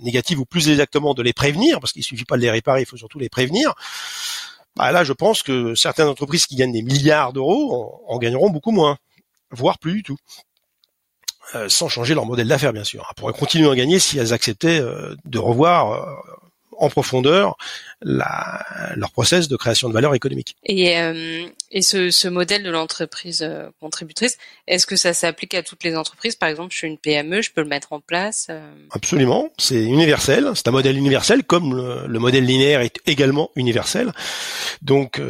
négatives 0.02 0.40
ou 0.40 0.46
plus 0.46 0.70
exactement 0.70 1.14
de 1.14 1.22
les 1.22 1.32
prévenir, 1.32 1.80
parce 1.80 1.94
qu'il 1.94 2.04
suffit 2.04 2.26
pas 2.26 2.36
de 2.36 2.42
les 2.42 2.52
réparer, 2.52 2.82
il 2.82 2.86
faut 2.86 2.98
surtout 2.98 3.20
les 3.20 3.30
prévenir. 3.30 3.74
Bah 4.76 4.92
là, 4.92 5.04
je 5.04 5.14
pense 5.14 5.44
que 5.44 5.76
certaines 5.76 6.08
entreprises 6.08 6.46
qui 6.46 6.56
gagnent 6.56 6.74
des 6.74 6.82
milliards 6.82 7.34
d'euros 7.34 8.04
en 8.08 8.18
gagneront 8.18 8.50
beaucoup 8.50 8.72
moins, 8.72 8.98
voire 9.52 9.80
plus 9.80 9.94
du 9.94 10.04
tout. 10.04 10.18
Euh, 11.56 11.68
sans 11.68 11.90
changer 11.90 12.14
leur 12.14 12.26
modèle 12.26 12.48
d'affaires 12.48 12.72
bien 12.72 12.86
sûr. 12.86 13.06
Elles 13.10 13.16
pourraient 13.16 13.34
continuer 13.34 13.70
à 13.70 13.76
gagner 13.76 14.00
si 14.00 14.18
elles 14.18 14.32
acceptaient 14.32 14.80
euh, 14.80 15.16
de 15.26 15.38
revoir 15.38 15.92
euh, 15.92 16.16
en 16.78 16.90
profondeur 16.90 17.58
la, 18.02 18.66
leur 18.96 19.12
process 19.12 19.50
de 19.50 19.58
création 19.58 19.90
de 19.90 19.94
valeur 19.94 20.16
économique. 20.16 20.56
Et, 20.64 20.96
et 21.70 21.82
ce, 21.84 22.10
ce, 22.10 22.28
modèle 22.28 22.64
de 22.64 22.72
l'entreprise 22.72 23.48
contributrice, 23.80 24.40
est-ce 24.66 24.88
que 24.88 24.96
ça 24.96 25.14
s'applique 25.14 25.54
à 25.54 25.62
toutes 25.62 25.84
les 25.84 25.96
entreprises? 25.96 26.36
Par 26.36 26.50
exemple, 26.50 26.72
je 26.72 26.78
suis 26.78 26.88
une 26.88 26.98
PME, 26.98 27.44
je 27.44 27.52
peux 27.52 27.62
le 27.62 27.68
mettre 27.68 27.94
en 27.94 28.00
place 28.00 28.48
Absolument, 28.90 29.50
c'est 29.60 29.84
universel. 29.84 30.50
C'est 30.56 30.70
un 30.70 30.72
modèle 30.72 30.98
universel, 30.98 31.44
comme 31.44 31.76
le, 31.76 32.08
le, 32.08 32.20
modèle 32.20 32.46
linéaire 32.46 32.82
est 32.82 33.00
également 33.06 33.52
universel. 33.56 34.12
Donc 34.82 35.22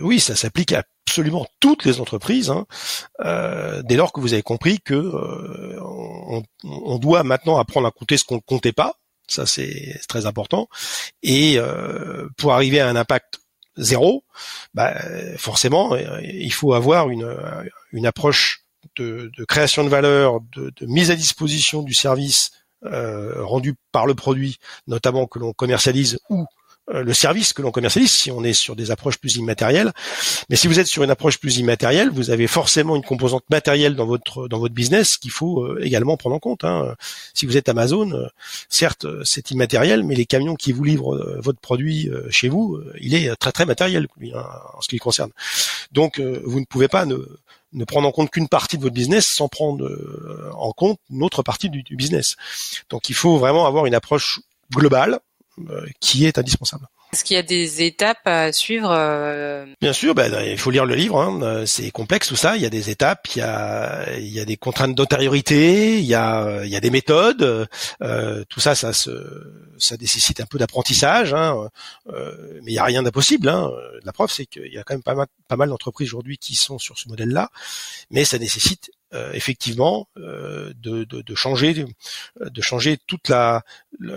oui, 0.00 0.18
ça 0.18 0.34
s'applique 0.34 0.72
à 0.72 0.84
absolument 1.10 1.44
toutes 1.58 1.84
les 1.86 2.00
entreprises, 2.00 2.50
hein, 2.50 2.66
euh, 3.24 3.82
dès 3.82 3.96
lors 3.96 4.12
que 4.12 4.20
vous 4.20 4.32
avez 4.32 4.44
compris 4.44 4.78
que 4.78 4.94
euh, 4.94 5.76
on, 6.62 6.98
doit 6.98 7.24
maintenant 7.24 7.58
apprendre 7.58 7.88
à 7.88 7.90
compter 7.90 8.16
ce 8.16 8.22
qu'on 8.22 8.36
ne 8.36 8.40
comptait 8.40 8.72
pas, 8.72 8.94
ça 9.26 9.44
c'est 9.44 10.00
très 10.08 10.26
important, 10.26 10.68
et 11.24 11.58
euh, 11.58 12.28
pour 12.36 12.52
arriver 12.52 12.78
à 12.78 12.88
un 12.88 12.94
impact 12.94 13.40
zéro, 13.76 14.22
bah, 14.72 14.94
forcément 15.36 15.96
il 16.22 16.52
faut 16.52 16.74
avoir 16.74 17.10
une, 17.10 18.06
approche 18.06 18.62
de, 18.94 19.32
création 19.48 19.82
de 19.82 19.88
valeur, 19.88 20.40
de, 20.54 20.72
de, 20.76 20.86
mise 20.86 21.10
à 21.10 21.16
disposition 21.16 21.82
du 21.82 21.94
service 21.94 22.52
rendu 22.82 23.74
par 23.90 24.06
le 24.06 24.14
produit, 24.14 24.58
notamment 24.86 25.26
que 25.26 25.40
l'on 25.40 25.52
commercialise 25.52 26.20
ou 26.28 26.46
le 26.92 27.14
service 27.14 27.52
que 27.52 27.62
l'on 27.62 27.70
commercialise 27.70 28.10
si 28.10 28.30
on 28.30 28.44
est 28.44 28.52
sur 28.52 28.76
des 28.76 28.90
approches 28.90 29.18
plus 29.18 29.36
immatérielles. 29.36 29.92
Mais 30.48 30.56
si 30.56 30.66
vous 30.66 30.78
êtes 30.78 30.86
sur 30.86 31.02
une 31.02 31.10
approche 31.10 31.38
plus 31.38 31.58
immatérielle, 31.58 32.10
vous 32.10 32.30
avez 32.30 32.46
forcément 32.46 32.96
une 32.96 33.02
composante 33.02 33.44
matérielle 33.50 33.94
dans 33.94 34.06
votre 34.06 34.48
dans 34.48 34.58
votre 34.58 34.74
business 34.74 35.16
qu'il 35.16 35.30
faut 35.30 35.62
euh, 35.62 35.80
également 35.82 36.16
prendre 36.16 36.36
en 36.36 36.38
compte. 36.38 36.64
Hein. 36.64 36.94
Si 37.34 37.46
vous 37.46 37.56
êtes 37.56 37.68
Amazon, 37.68 38.10
euh, 38.12 38.26
certes 38.68 39.06
c'est 39.24 39.50
immatériel, 39.50 40.04
mais 40.04 40.14
les 40.14 40.26
camions 40.26 40.56
qui 40.56 40.72
vous 40.72 40.84
livrent 40.84 41.16
votre 41.40 41.60
produit 41.60 42.10
chez 42.30 42.48
vous, 42.48 42.80
il 43.00 43.14
est 43.14 43.34
très 43.36 43.52
très 43.52 43.66
matériel 43.66 44.06
hein, 44.34 44.44
en 44.74 44.80
ce 44.80 44.88
qui 44.88 44.96
le 44.96 45.00
concerne. 45.00 45.30
Donc 45.92 46.20
vous 46.20 46.60
ne 46.60 46.64
pouvez 46.64 46.88
pas 46.88 47.06
ne, 47.06 47.16
ne 47.72 47.84
prendre 47.84 48.08
en 48.08 48.12
compte 48.12 48.30
qu'une 48.30 48.48
partie 48.48 48.76
de 48.76 48.82
votre 48.82 48.94
business 48.94 49.26
sans 49.26 49.48
prendre 49.48 49.88
en 50.54 50.72
compte 50.72 50.98
une 51.10 51.22
autre 51.22 51.42
partie 51.42 51.70
du, 51.70 51.82
du 51.82 51.96
business. 51.96 52.36
Donc 52.88 53.08
il 53.08 53.14
faut 53.14 53.38
vraiment 53.38 53.66
avoir 53.66 53.86
une 53.86 53.94
approche 53.94 54.40
globale 54.72 55.14
euh, 55.14 55.18
qui 56.00 56.26
est 56.26 56.38
indispensable. 56.38 56.86
Est-ce 57.12 57.24
qu'il 57.24 57.34
y 57.34 57.38
a 57.38 57.42
des 57.42 57.82
étapes 57.82 58.24
à 58.24 58.52
suivre 58.52 58.90
euh, 58.92 59.66
Bien 59.80 59.92
sûr, 59.92 60.14
ben, 60.14 60.32
il 60.46 60.58
faut 60.58 60.70
lire 60.70 60.86
le 60.86 60.94
livre. 60.94 61.20
Hein. 61.20 61.42
Euh, 61.42 61.66
c'est 61.66 61.90
complexe 61.90 62.28
tout 62.28 62.36
ça. 62.36 62.56
Il 62.56 62.62
y 62.62 62.66
a 62.66 62.70
des 62.70 62.88
étapes, 62.88 63.26
il 63.34 63.40
y 63.40 63.42
a, 63.42 64.16
il 64.16 64.28
y 64.28 64.38
a 64.38 64.44
des 64.44 64.56
contraintes 64.56 64.94
d'antériorité, 64.94 65.98
il 65.98 66.04
y 66.04 66.14
a, 66.14 66.62
il 66.62 66.70
y 66.70 66.76
a 66.76 66.80
des 66.80 66.90
méthodes. 66.90 67.68
Euh, 68.00 68.44
tout 68.48 68.60
ça, 68.60 68.76
ça 68.76 68.92
se, 68.92 69.10
ça 69.76 69.96
nécessite 69.96 70.40
un 70.40 70.46
peu 70.46 70.58
d'apprentissage, 70.58 71.34
hein. 71.34 71.68
euh, 72.12 72.60
mais 72.62 72.70
il 72.70 72.74
y 72.74 72.78
a 72.78 72.84
rien 72.84 73.02
d'impossible. 73.02 73.48
Hein. 73.48 73.70
La 74.04 74.12
preuve, 74.12 74.30
c'est 74.30 74.46
qu'il 74.46 74.72
y 74.72 74.78
a 74.78 74.84
quand 74.84 74.94
même 74.94 75.02
pas 75.02 75.16
mal, 75.16 75.26
pas 75.48 75.56
mal 75.56 75.68
d'entreprises 75.68 76.08
aujourd'hui 76.08 76.38
qui 76.38 76.54
sont 76.54 76.78
sur 76.78 76.96
ce 76.96 77.08
modèle-là, 77.08 77.50
mais 78.10 78.24
ça 78.24 78.38
nécessite 78.38 78.92
euh, 79.12 79.32
effectivement 79.32 80.06
euh, 80.18 80.72
de, 80.80 81.02
de, 81.02 81.20
de, 81.20 81.34
changer 81.34 81.84
de 82.40 82.62
changer 82.62 82.96
toute 83.08 83.28
la 83.28 83.64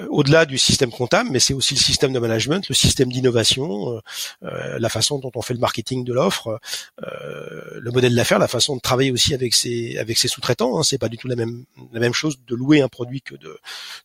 au-delà 0.09 0.45
du 0.45 0.59
système 0.59 0.91
comptable 0.91 1.31
mais 1.31 1.39
c'est 1.39 1.55
aussi 1.55 1.73
le 1.73 1.79
système 1.79 2.13
de 2.13 2.19
management 2.19 2.69
le 2.69 2.75
système 2.75 3.11
d'innovation 3.11 3.99
euh, 4.43 4.77
la 4.77 4.89
façon 4.89 5.17
dont 5.17 5.31
on 5.33 5.41
fait 5.41 5.55
le 5.55 5.59
marketing 5.59 6.03
de 6.03 6.13
l'offre 6.13 6.59
le 6.99 7.89
modèle 7.91 8.13
d'affaires 8.13 8.37
la 8.37 8.47
façon 8.47 8.75
de 8.75 8.81
travailler 8.81 9.09
aussi 9.09 9.33
avec 9.33 9.55
ses 9.55 9.97
avec 9.97 10.19
ses 10.19 10.27
sous-traitants 10.27 10.77
hein, 10.77 10.83
c'est 10.83 10.99
pas 10.99 11.09
du 11.09 11.17
tout 11.17 11.27
la 11.27 11.35
même 11.35 11.65
la 11.91 11.99
même 11.99 12.13
chose 12.13 12.37
de 12.45 12.53
louer 12.53 12.81
un 12.81 12.87
produit 12.87 13.23
que 13.23 13.33
de 13.33 13.57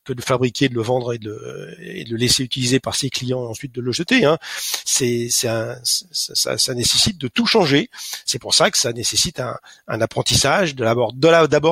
que 0.04 0.14
de 0.14 0.22
fabriquer 0.22 0.70
de 0.70 0.74
le 0.74 0.80
vendre 0.80 1.12
et 1.12 1.18
de 1.18 1.76
et 1.80 2.04
de 2.04 2.12
le 2.12 2.16
laisser 2.16 2.42
utiliser 2.42 2.80
par 2.80 2.96
ses 2.96 3.10
clients 3.10 3.44
et 3.44 3.48
ensuite 3.48 3.74
de 3.74 3.82
le 3.82 3.92
jeter 3.92 4.24
hein. 4.24 4.38
c'est 4.86 5.28
ça, 5.28 5.78
ça, 5.82 6.74
nécessite 6.74 7.18
de 7.18 7.28
tout 7.28 7.44
changer 7.44 7.90
c'est 8.24 8.38
pour 8.38 8.54
ça 8.54 8.70
que 8.70 8.78
ça 8.78 8.94
nécessite 8.94 9.38
un, 9.38 9.58
un 9.86 10.00
apprentissage 10.00 10.77
d'abord 10.78 11.12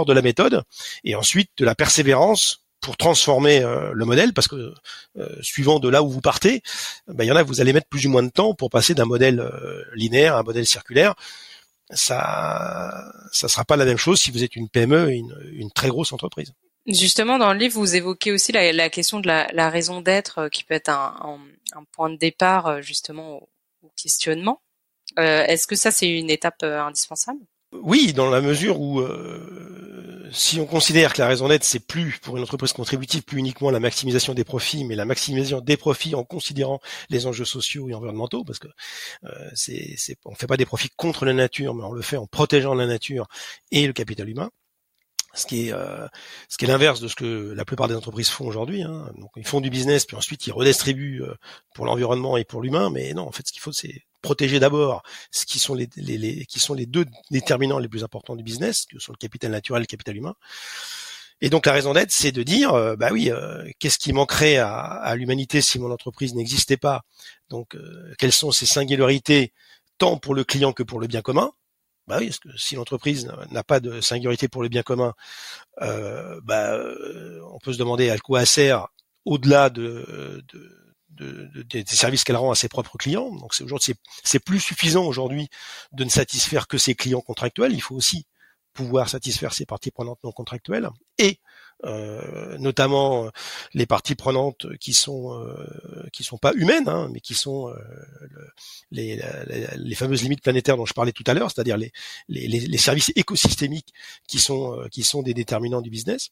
de 0.07 0.13
la 0.13 0.23
méthode 0.23 0.63
et 1.05 1.15
ensuite 1.15 1.51
de 1.57 1.65
la 1.65 1.75
persévérance 1.75 2.67
pour 2.87 2.97
transformer 2.97 3.65
euh, 3.65 3.91
le 3.93 4.05
modèle 4.05 4.33
parce 4.33 4.47
que 4.47 4.73
euh, 5.19 5.43
suivant 5.43 5.81
de 5.81 5.89
là 5.89 6.05
où 6.05 6.09
vous 6.09 6.21
partez, 6.21 6.63
ben, 7.09 7.25
il 7.25 7.27
y 7.27 7.33
en 7.33 7.37
a 7.37 7.43
vous 7.43 7.61
allez 7.61 7.73
mettre 7.73 7.89
plus 7.89 8.07
ou 8.07 8.11
moins 8.11 8.23
de 8.23 8.31
temps 8.31 8.55
pour 8.55 8.71
passer 8.71 8.95
d'un 8.95 9.05
modèle 9.07 9.41
euh, 9.41 9.83
linéaire 9.95 10.37
à 10.37 10.39
un 10.39 10.43
modèle 10.45 10.67
circulaire. 10.67 11.17
Ça 11.91 13.13
ça 13.33 13.49
sera 13.49 13.65
pas 13.65 13.77
la 13.77 13.85
même 13.85 13.97
chose 13.97 14.21
si 14.21 14.31
vous 14.31 14.45
êtes 14.45 14.55
une 14.55 14.69
PME 14.69 15.11
et 15.13 15.23
une, 15.53 15.71
très 15.73 15.89
grosse 15.89 16.13
entreprise. 16.13 16.53
Justement, 16.87 17.39
dans 17.39 17.53
le 17.53 17.59
livre, 17.59 17.75
vous 17.75 17.97
évoquez 17.97 18.31
aussi 18.31 18.53
la, 18.53 18.91
question 18.91 19.19
de 19.19 19.27
la, 19.27 19.71
raison 19.71 20.01
d'être 20.01 20.49
qui 20.49 20.63
peut 20.63 20.75
être 20.75 20.89
un, 20.89 21.41
point 21.93 22.11
de 22.11 22.17
départ 22.17 22.83
justement 22.83 23.39
au, 23.39 23.49
au 23.83 23.93
questionnement. 24.01 24.61
Est-ce 25.17 25.67
que 25.67 25.77
ça, 25.77 25.91
c'est 25.91 26.09
une 26.09 26.31
étape 26.31 26.63
indispensable? 26.63 27.41
Oui, 27.73 28.13
dans 28.13 28.31
la 28.31 28.41
mesure 28.41 28.81
où 28.81 29.01
euh, 29.01 30.29
si 30.33 30.61
on 30.61 30.67
considère 30.67 31.13
que 31.13 31.21
la 31.21 31.29
raison 31.29 31.49
d'être 31.49 31.65
c'est 31.65 31.81
plus 31.81 32.19
pour 32.21 32.37
une 32.37 32.43
entreprise 32.43 32.73
contributive 32.73 33.23
plus 33.23 33.39
uniquement 33.39 33.71
la 33.71 33.81
maximisation 33.81 34.35
des 34.35 34.45
profits, 34.45 34.85
mais 34.85 34.95
la 34.95 35.05
maximisation 35.05 35.61
des 35.61 35.77
profits 35.77 36.15
en 36.15 36.25
considérant 36.25 36.81
les 37.11 37.27
enjeux 37.27 37.45
sociaux 37.45 37.89
et 37.89 37.95
environnementaux, 37.95 38.45
parce 38.45 38.59
que 38.59 38.69
euh, 39.25 39.51
c'est, 39.55 39.97
on 40.25 40.35
fait 40.35 40.47
pas 40.47 40.57
des 40.57 40.67
profits 40.67 40.91
contre 40.97 41.25
la 41.25 41.33
nature, 41.33 41.75
mais 41.75 41.85
on 41.85 41.93
le 41.93 42.03
fait 42.03 42.17
en 42.17 42.27
protégeant 42.27 42.75
la 42.75 42.87
nature 42.87 43.27
et 43.73 43.87
le 43.87 43.93
capital 43.93 44.29
humain 44.29 44.51
ce 45.35 45.47
qui 45.47 45.69
est 45.69 45.73
euh, 45.73 46.07
l'inverse 46.63 47.01
de 47.01 47.09
ce 47.09 47.15
que 47.15 47.53
la 47.55 47.65
plupart 47.65 47.89
des 47.89 47.95
entreprises 47.95 48.31
font 48.31 48.47
aujourd'hui. 48.47 48.83
Hein. 48.83 49.13
Donc 49.19 49.31
ils 49.37 49.47
font 49.47 49.61
du 49.61 49.71
business 49.71 50.07
puis 50.07 50.17
ensuite 50.17 50.47
ils 50.47 50.53
redistribuent 50.53 51.23
euh, 51.23 51.35
pour 51.75 51.85
l'environnement 51.85 52.37
et 52.37 52.45
pour 52.45 52.63
l'humain, 52.63 52.91
mais 52.91 53.13
non, 53.13 53.27
en 53.29 53.33
fait 53.33 53.47
ce 53.47 53.53
qu'il 53.53 53.61
faut 53.61 53.73
c'est 53.73 54.03
protéger 54.27 54.59
d'abord 54.59 55.05
ce 55.31 55.47
qui 55.47 55.61
sont 55.61 55.75
les, 55.75 55.87
qui 56.47 56.59
sont 56.59 56.75
les 56.75 56.87
deux 56.87 57.07
déterminants 57.31 57.79
les 57.79 57.89
plus 57.89 58.03
importants 58.03 58.35
du 58.35 58.43
business, 58.43 58.85
que 58.91 58.99
sont 58.99 59.13
le 59.13 59.19
capital 59.19 59.53
naturel 59.53 59.83
et 59.83 59.85
le 59.85 59.87
capital 59.87 60.17
humain. 60.17 60.35
Et 61.41 61.49
donc 61.49 61.67
la 61.67 61.73
raison 61.73 61.93
d'être, 61.93 62.11
c'est 62.11 62.33
de 62.33 62.43
dire, 62.43 62.75
euh, 62.75 62.97
bah 62.97 63.11
oui, 63.13 63.31
euh, 63.31 63.65
qu'est-ce 63.79 63.99
qui 63.99 64.13
manquerait 64.13 64.57
à, 64.57 65.15
l'humanité 65.15 65.61
si 65.61 65.79
mon 65.79 65.93
entreprise 65.93 66.35
n'existait 66.35 66.77
pas? 66.77 67.03
Donc 67.51 67.77
euh, 67.77 68.15
quelles 68.19 68.33
sont 68.33 68.51
ses 68.51 68.67
singularités 68.67 69.53
tant 69.99 70.17
pour 70.17 70.35
le 70.35 70.43
client 70.43 70.73
que 70.73 70.83
pour 70.83 70.99
le 70.99 71.07
bien 71.07 71.23
commun? 71.23 71.53
Bah 72.09 72.17
oui, 72.19 72.27
parce 72.27 72.41
que 72.41 72.57
si 72.57 72.75
l'entreprise 72.75 73.31
n'a 73.53 73.63
pas 73.63 73.79
de 73.79 74.01
singularité 74.01 74.49
pour 74.49 74.63
le 74.63 74.69
bien 74.69 74.83
commun, 74.83 75.15
bah, 75.81 76.79
on 77.53 77.59
peut 77.59 77.73
se 77.73 77.79
demander 77.79 78.11
à 78.11 78.19
quoi 78.19 78.45
sert 78.45 78.89
au-delà 79.25 79.71
de, 79.71 80.45
de 80.53 80.86
des 81.17 81.85
services 81.87 82.25
qu'elle 82.25 82.37
rend 82.37 82.51
à 82.51 82.55
ses 82.55 82.69
propres 82.69 82.97
clients. 82.99 83.31
Donc 83.31 83.55
c'est 83.55 83.65
aujourd'hui 83.65 83.95
c'est 84.25 84.39
plus 84.39 84.61
suffisant 84.61 85.05
aujourd'hui 85.05 85.49
de 85.93 86.05
ne 86.05 86.11
satisfaire 86.11 86.67
que 86.67 86.79
ses 86.79 86.95
clients 86.95 87.21
contractuels. 87.21 87.73
Il 87.73 87.81
faut 87.81 87.95
aussi 87.95 88.27
pouvoir 88.73 89.09
satisfaire 89.09 89.55
ses 89.55 89.67
parties 89.67 89.91
prenantes 89.91 90.19
non 90.23 90.33
contractuelles 90.33 90.89
et 91.19 91.41
euh, 91.85 92.57
notamment 92.59 93.31
les 93.75 93.87
parties 93.87 94.15
prenantes 94.15 94.67
qui 94.79 94.95
sont 94.95 95.35
euh, 95.35 96.09
qui 96.13 96.25
sont 96.25 96.39
pas 96.39 96.53
humaines, 96.55 96.89
hein, 96.89 97.09
mais 97.13 97.21
qui 97.21 97.35
sont 97.35 97.69
euh, 97.69 97.75
les, 98.91 99.95
fameuses 99.95 100.23
limites 100.23 100.43
planétaires 100.43 100.77
dont 100.77 100.87
je 100.87 100.95
parlais 100.95 101.13
tout 101.13 101.25
à 101.27 101.35
l'heure, 101.35 101.51
c'est-à-dire 101.51 101.77
les, 101.77 101.93
les, 102.29 102.49
les, 102.49 102.79
services 102.79 103.13
écosystémiques 103.15 103.93
qui 104.27 104.39
sont 104.39 104.87
qui 104.91 105.03
sont 105.03 105.23
des 105.23 105.35
déterminants 105.35 105.83
du 105.83 105.91
business. 105.91 106.31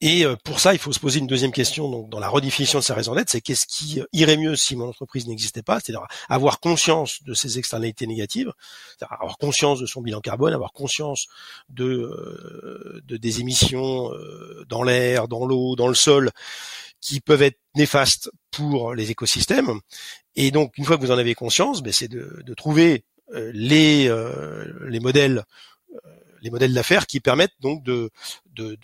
Et 0.00 0.24
euh, 0.24 0.36
pour 0.44 0.60
ça, 0.60 0.72
il 0.72 0.78
faut 0.78 0.92
se 0.92 1.00
poser 1.00 1.20
une 1.20 1.26
deuxième 1.26 1.52
question 1.52 1.90
donc 1.90 2.08
dans 2.10 2.18
la 2.18 2.28
redéfinition 2.28 2.78
de 2.78 2.84
sa 2.84 2.94
raison 2.94 3.14
d'être, 3.14 3.30
c'est 3.30 3.40
qu'est-ce 3.40 3.66
qui 3.66 4.02
irait 4.12 4.36
mieux 4.36 4.56
si 4.56 4.76
mon 4.76 4.88
entreprise 4.88 5.26
n'existait 5.26 5.62
pas, 5.62 5.80
c'est-à-dire 5.80 6.06
avoir 6.28 6.60
conscience 6.60 7.22
de 7.22 7.34
ses 7.34 7.58
externalités 7.58 8.06
négatives, 8.06 8.52
avoir 9.00 9.38
conscience 9.38 9.80
de 9.80 9.86
son 9.86 10.02
bilan 10.02 10.20
carbone, 10.20 10.52
avoir 10.52 10.72
conscience 10.72 11.26
de, 11.68 11.84
euh, 11.84 13.00
de 13.04 13.16
des 13.16 13.40
émissions 13.40 14.12
euh, 14.12 14.64
dans 14.68 14.82
l'air, 14.82 15.28
dans 15.28 15.46
l'eau, 15.46 15.76
dans 15.76 15.88
le 15.88 15.94
sol, 15.94 16.30
qui 17.00 17.20
peuvent 17.20 17.42
être 17.42 17.58
néfastes 17.74 18.30
pour 18.50 18.94
les 18.94 19.10
écosystèmes. 19.10 19.80
Et 20.34 20.50
donc, 20.50 20.76
une 20.76 20.84
fois 20.84 20.96
que 20.96 21.02
vous 21.02 21.12
en 21.12 21.18
avez 21.18 21.34
conscience, 21.34 21.82
ben, 21.82 21.92
c'est 21.92 22.08
de, 22.08 22.42
de, 22.44 22.54
trouver 22.54 23.04
les, 23.32 24.10
les 24.88 25.00
modèles 25.00 25.44
les 26.42 26.50
modèles 26.50 26.74
d'affaires 26.74 27.06
qui 27.06 27.20
permettent 27.20 27.56
donc 27.60 27.82
de, 27.82 28.10
de, 28.54 28.78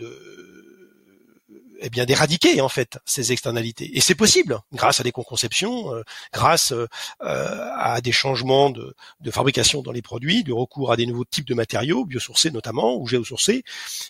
eh 1.83 1.91
bien 1.91 2.05
d'éradiquer 2.05 2.61
en 2.61 2.69
fait 2.69 2.99
ces 3.05 3.33
externalités. 3.33 3.97
Et 3.97 4.01
c'est 4.01 4.15
possible 4.15 4.61
grâce 4.73 5.01
à 5.01 5.03
des 5.03 5.11
conceptions, 5.13 5.95
euh, 5.95 6.03
grâce 6.33 6.73
euh, 6.73 6.87
à 7.21 8.01
des 8.01 8.13
changements 8.13 8.71
de, 8.71 8.95
de, 9.21 9.31
fabrication 9.31 9.83
dans 9.83 9.93
les 9.93 10.03
produits, 10.03 10.45
du 10.45 10.53
recours 10.53 10.93
à 10.93 10.97
des 10.97 11.07
nouveaux 11.07 11.25
types 11.25 11.47
de 11.47 11.55
matériaux, 11.55 12.05
biosourcés 12.05 12.51
notamment 12.51 12.97
ou 12.97 13.07
géosourcés, 13.09 13.65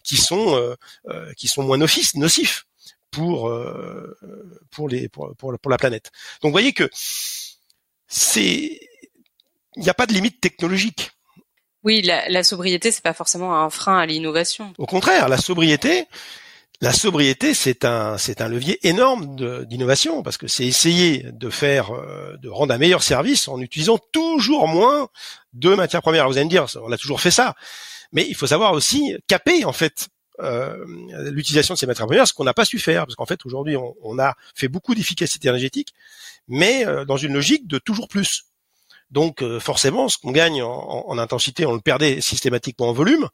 qui 0.05 0.17
sont 0.17 0.55
euh, 1.09 1.33
qui 1.37 1.49
sont 1.49 1.63
moins 1.63 1.79
nocifs, 1.79 2.15
nocifs 2.15 2.67
pour 3.11 3.51
pour 4.71 4.89
les 4.89 5.09
pour, 5.09 5.35
pour, 5.37 5.59
pour 5.59 5.71
la 5.71 5.79
planète. 5.79 6.13
Donc 6.43 6.51
vous 6.51 6.55
voyez 6.55 6.73
que 6.73 6.91
c'est 8.07 8.81
il 9.77 9.83
n'y 9.83 9.89
a 9.89 9.95
pas 9.95 10.07
de 10.07 10.13
limite 10.13 10.41
technologique. 10.41 11.13
Oui, 11.85 12.03
la, 12.03 12.29
la 12.29 12.45
sobriété, 12.45 12.93
c'est 12.93 13.03
pas 13.03 13.15
forcément 13.15 13.57
un 13.57 13.71
frein 13.71 13.99
à 13.99 14.07
l'innovation. 14.07 14.73
Au 14.79 14.87
contraire, 14.87 15.29
la 15.29 15.39
sobriété, 15.39 16.07
la 16.83 16.93
sobriété, 16.93 17.55
c'est 17.55 17.85
un, 17.85 18.19
c'est 18.19 18.41
un 18.41 18.49
levier 18.49 18.85
énorme 18.87 19.37
d'innovation 19.67 20.25
parce 20.25 20.37
que 20.37 20.49
c'est 20.49 20.67
essayer 20.67 21.25
de 21.33 21.49
faire, 21.49 21.93
euh, 21.95 22.37
de 22.39 22.49
rendre 22.49 22.75
un 22.75 22.79
meilleur 22.79 23.05
service 23.05 23.47
en 23.47 23.61
utilisant 23.61 23.99
toujours 24.11 24.67
moins 24.67 25.09
de 25.53 25.77
matières 25.77 26.03
premières. 26.03 26.27
Vous 26.27 26.39
allez 26.39 26.45
me 26.45 26.51
dire, 26.51 26.67
on 26.83 26.91
a 26.91 26.99
toujours 26.99 27.21
fait 27.21 27.31
ça, 27.31 27.55
mais 28.11 28.27
il 28.29 28.35
faut 28.35 28.49
savoir 28.49 28.73
aussi 28.73 29.15
caper 29.29 29.65
en 29.65 29.73
fait 29.73 30.09
euh, 30.41 30.77
l'utilisation 31.31 31.75
de 31.75 31.79
ces 31.79 31.87
matières 31.87 32.09
premières, 32.09 32.27
ce 32.27 32.35
qu'on 32.35 32.43
n'a 32.43 32.53
pas 32.53 32.65
su 32.65 32.81
faire, 32.81 33.07
parce 33.07 33.15
qu'en 33.15 33.27
fait 33.27 33.47
aujourd'hui 33.47 33.77
on, 33.77 34.19
a 34.19 34.35
fait 34.57 34.67
beaucoup 34.67 34.97
d'efficacité 34.97 35.47
énergétique, 35.47 35.95
mais 36.49 36.85
euh, 36.85 37.05
dans 37.05 37.17
une 37.17 37.35
logique 37.35 37.69
de 37.69 37.79
toujours 37.79 38.09
plus. 38.09 38.47
Donc 39.13 39.43
euh, 39.43 39.61
forcément, 39.61 40.09
ce 40.09 40.17
qu'on 40.19 40.33
gagne 40.33 40.63
en, 40.63 41.19
intensité, 41.19 41.67
on 41.67 41.75
le 41.75 41.81
perdait 41.81 42.21
systématiquement 42.21 42.89
en 42.89 42.93
volume. 42.93 43.29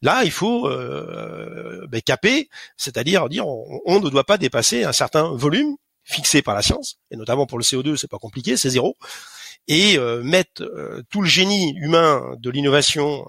Là, 0.00 0.22
il 0.24 0.30
faut 0.30 0.68
euh, 0.68 1.86
ben, 1.88 2.00
caper, 2.00 2.48
c'est-à-dire 2.76 3.28
dire 3.28 3.46
on, 3.46 4.00
ne 4.00 4.08
doit 4.08 4.24
pas 4.24 4.38
dépasser 4.38 4.84
un 4.84 4.92
certain 4.92 5.34
volume 5.34 5.76
fixé 6.04 6.40
par 6.40 6.54
la 6.54 6.62
science, 6.62 6.98
et 7.10 7.16
notamment 7.16 7.46
pour 7.46 7.58
le 7.58 7.64
CO2, 7.64 7.96
c'est 7.96 8.10
pas 8.10 8.18
compliqué, 8.18 8.56
c'est 8.56 8.70
zéro, 8.70 8.96
et 9.66 9.98
euh, 9.98 10.22
mettre 10.22 10.64
tout 11.10 11.20
le 11.20 11.28
génie 11.28 11.74
humain 11.78 12.36
de 12.38 12.50
l'innovation 12.50 13.26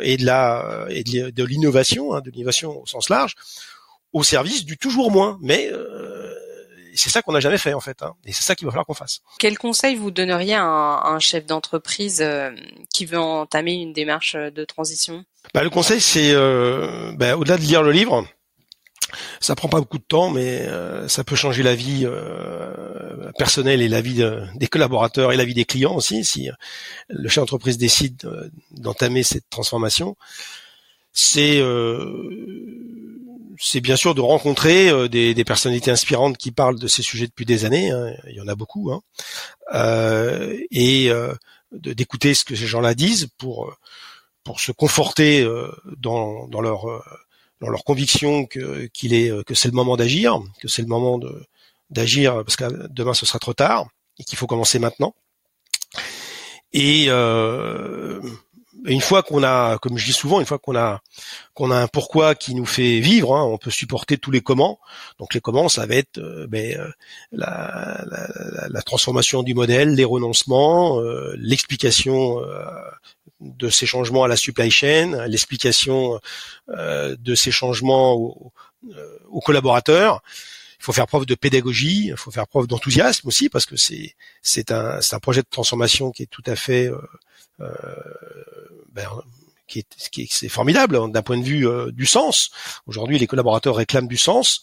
et 0.00 0.18
de 0.18 0.26
la 0.26 0.86
et 0.90 1.04
de 1.04 1.44
l'innovation, 1.44 2.12
hein, 2.12 2.20
de 2.20 2.30
l'innovation 2.30 2.82
au 2.82 2.86
sens 2.86 3.08
large, 3.08 3.34
au 4.12 4.22
service 4.22 4.66
du 4.66 4.76
toujours 4.76 5.10
moins. 5.10 5.38
Mais 5.40 5.70
c'est 6.96 7.10
ça 7.10 7.22
qu'on 7.22 7.32
n'a 7.32 7.40
jamais 7.40 7.58
fait 7.58 7.74
en 7.74 7.80
fait, 7.80 8.02
hein. 8.02 8.14
et 8.24 8.32
c'est 8.32 8.42
ça 8.42 8.54
qu'il 8.54 8.66
va 8.66 8.72
falloir 8.72 8.86
qu'on 8.86 8.94
fasse. 8.94 9.20
Quel 9.38 9.58
conseil 9.58 9.96
vous 9.96 10.10
donneriez 10.10 10.54
à 10.54 10.62
un, 10.62 11.18
chef 11.18 11.46
d'entreprise 11.46 12.20
euh, 12.20 12.50
qui 12.92 13.04
veut 13.04 13.18
entamer 13.18 13.74
une 13.74 13.92
démarche 13.92 14.34
de 14.36 14.64
transition? 14.64 15.24
Bah, 15.54 15.62
Le 15.62 15.70
conseil, 15.70 16.00
c'est 16.00 16.32
euh, 16.32 17.12
bah, 17.16 17.36
au-delà 17.36 17.56
de 17.56 17.62
lire 17.62 17.82
le 17.82 17.92
livre, 17.92 18.26
ça 19.40 19.54
prend 19.54 19.68
pas 19.68 19.78
beaucoup 19.78 19.98
de 19.98 20.04
temps, 20.04 20.30
mais 20.30 20.62
euh, 20.62 21.08
ça 21.08 21.24
peut 21.24 21.36
changer 21.36 21.62
la 21.62 21.74
vie 21.74 22.02
euh, 22.04 23.30
personnelle 23.38 23.80
et 23.80 23.88
la 23.88 24.00
vie 24.00 24.24
des 24.54 24.66
collaborateurs 24.66 25.32
et 25.32 25.36
la 25.36 25.44
vie 25.44 25.54
des 25.54 25.64
clients 25.64 25.94
aussi. 25.94 26.24
Si 26.24 26.48
le 27.08 27.28
chef 27.28 27.42
d'entreprise 27.42 27.78
décide 27.78 28.28
d'entamer 28.72 29.22
cette 29.22 29.48
transformation, 29.48 30.16
c'est 31.12 31.62
c'est 33.58 33.80
bien 33.80 33.96
sûr 33.96 34.14
de 34.14 34.20
rencontrer 34.20 34.88
euh, 34.88 35.08
des, 35.08 35.34
des, 35.34 35.44
personnalités 35.44 35.90
inspirantes 35.90 36.36
qui 36.36 36.52
parlent 36.52 36.78
de 36.78 36.86
ces 36.86 37.02
sujets 37.02 37.26
depuis 37.26 37.44
des 37.44 37.64
années. 37.64 37.90
Hein. 37.90 38.12
il 38.28 38.34
y 38.34 38.40
en 38.40 38.48
a 38.48 38.54
beaucoup, 38.54 38.90
hein. 38.92 39.02
euh, 39.74 40.56
et 40.70 41.10
euh, 41.10 41.34
d'écouter 41.72 42.34
ce 42.34 42.44
que 42.44 42.54
ces 42.56 42.66
gens-là 42.66 42.94
disent 42.94 43.28
pour 43.38 43.74
pour 44.44 44.60
se 44.60 44.72
conforter 44.72 45.42
euh, 45.42 45.70
dans, 45.96 46.46
dans 46.48 46.60
leur 46.60 46.86
dans 47.60 47.68
leur 47.68 47.84
conviction 47.84 48.46
que 48.46 48.86
qu'il 48.86 49.14
est 49.14 49.44
que 49.44 49.54
c'est 49.54 49.68
le 49.68 49.74
moment 49.74 49.96
d'agir, 49.96 50.40
que 50.60 50.68
c'est 50.68 50.82
le 50.82 50.88
moment 50.88 51.18
de 51.18 51.44
d'agir 51.90 52.42
parce 52.44 52.56
que 52.56 52.86
demain 52.88 53.14
ce 53.14 53.26
sera 53.26 53.38
trop 53.38 53.54
tard 53.54 53.88
et 54.18 54.24
qu'il 54.24 54.38
faut 54.38 54.46
commencer 54.46 54.78
maintenant. 54.78 55.14
Et 56.72 57.08
une 58.86 59.00
fois 59.00 59.22
qu'on 59.22 59.42
a, 59.42 59.78
comme 59.78 59.98
je 59.98 60.06
dis 60.06 60.12
souvent, 60.12 60.40
une 60.40 60.46
fois 60.46 60.58
qu'on 60.58 60.76
a 60.76 61.00
qu'on 61.54 61.70
a 61.70 61.76
un 61.76 61.88
pourquoi 61.88 62.34
qui 62.34 62.54
nous 62.54 62.66
fait 62.66 63.00
vivre, 63.00 63.34
hein, 63.34 63.42
on 63.42 63.58
peut 63.58 63.70
supporter 63.70 64.18
tous 64.18 64.30
les 64.30 64.40
comment. 64.40 64.78
Donc 65.18 65.34
les 65.34 65.40
comment, 65.40 65.68
ça 65.68 65.86
va 65.86 65.96
être 65.96 66.18
euh, 66.18 66.46
ben, 66.46 66.78
euh, 66.78 66.88
la, 67.32 68.04
la, 68.06 68.68
la, 68.68 68.82
transformation 68.82 69.42
du 69.42 69.54
modèle, 69.54 69.94
les 69.94 70.04
renoncements, 70.04 71.00
euh, 71.00 71.34
l'explication 71.38 72.40
de 73.40 73.68
ces 73.68 73.86
changements 73.86 74.24
à 74.24 74.28
la 74.28 74.36
supply 74.36 74.70
chain, 74.70 75.26
l'explication 75.26 76.20
de 76.68 77.34
ces 77.34 77.50
changements 77.50 78.14
aux, 78.14 78.52
aux 79.30 79.40
collaborateurs 79.40 80.22
il 80.78 80.84
faut 80.84 80.92
faire 80.92 81.06
preuve 81.06 81.26
de 81.26 81.34
pédagogie, 81.34 82.08
il 82.08 82.16
faut 82.16 82.30
faire 82.30 82.46
preuve 82.46 82.66
d'enthousiasme 82.66 83.26
aussi 83.28 83.48
parce 83.48 83.66
que 83.66 83.76
c'est 83.76 84.14
c'est 84.42 84.70
un 84.70 85.00
c'est 85.00 85.14
un 85.14 85.20
projet 85.20 85.42
de 85.42 85.48
transformation 85.50 86.10
qui 86.10 86.22
est 86.24 86.30
tout 86.30 86.44
à 86.46 86.56
fait 86.56 86.90
euh, 87.60 87.70
ben, 88.92 89.08
qui 89.66 89.80
est, 89.80 90.10
qui 90.10 90.28
c'est 90.30 90.48
formidable 90.48 90.96
hein, 90.96 91.08
d'un 91.08 91.22
point 91.22 91.38
de 91.38 91.44
vue 91.44 91.66
euh, 91.66 91.90
du 91.90 92.06
sens. 92.06 92.50
Aujourd'hui, 92.86 93.18
les 93.18 93.26
collaborateurs 93.26 93.76
réclament 93.76 94.08
du 94.08 94.16
sens 94.16 94.62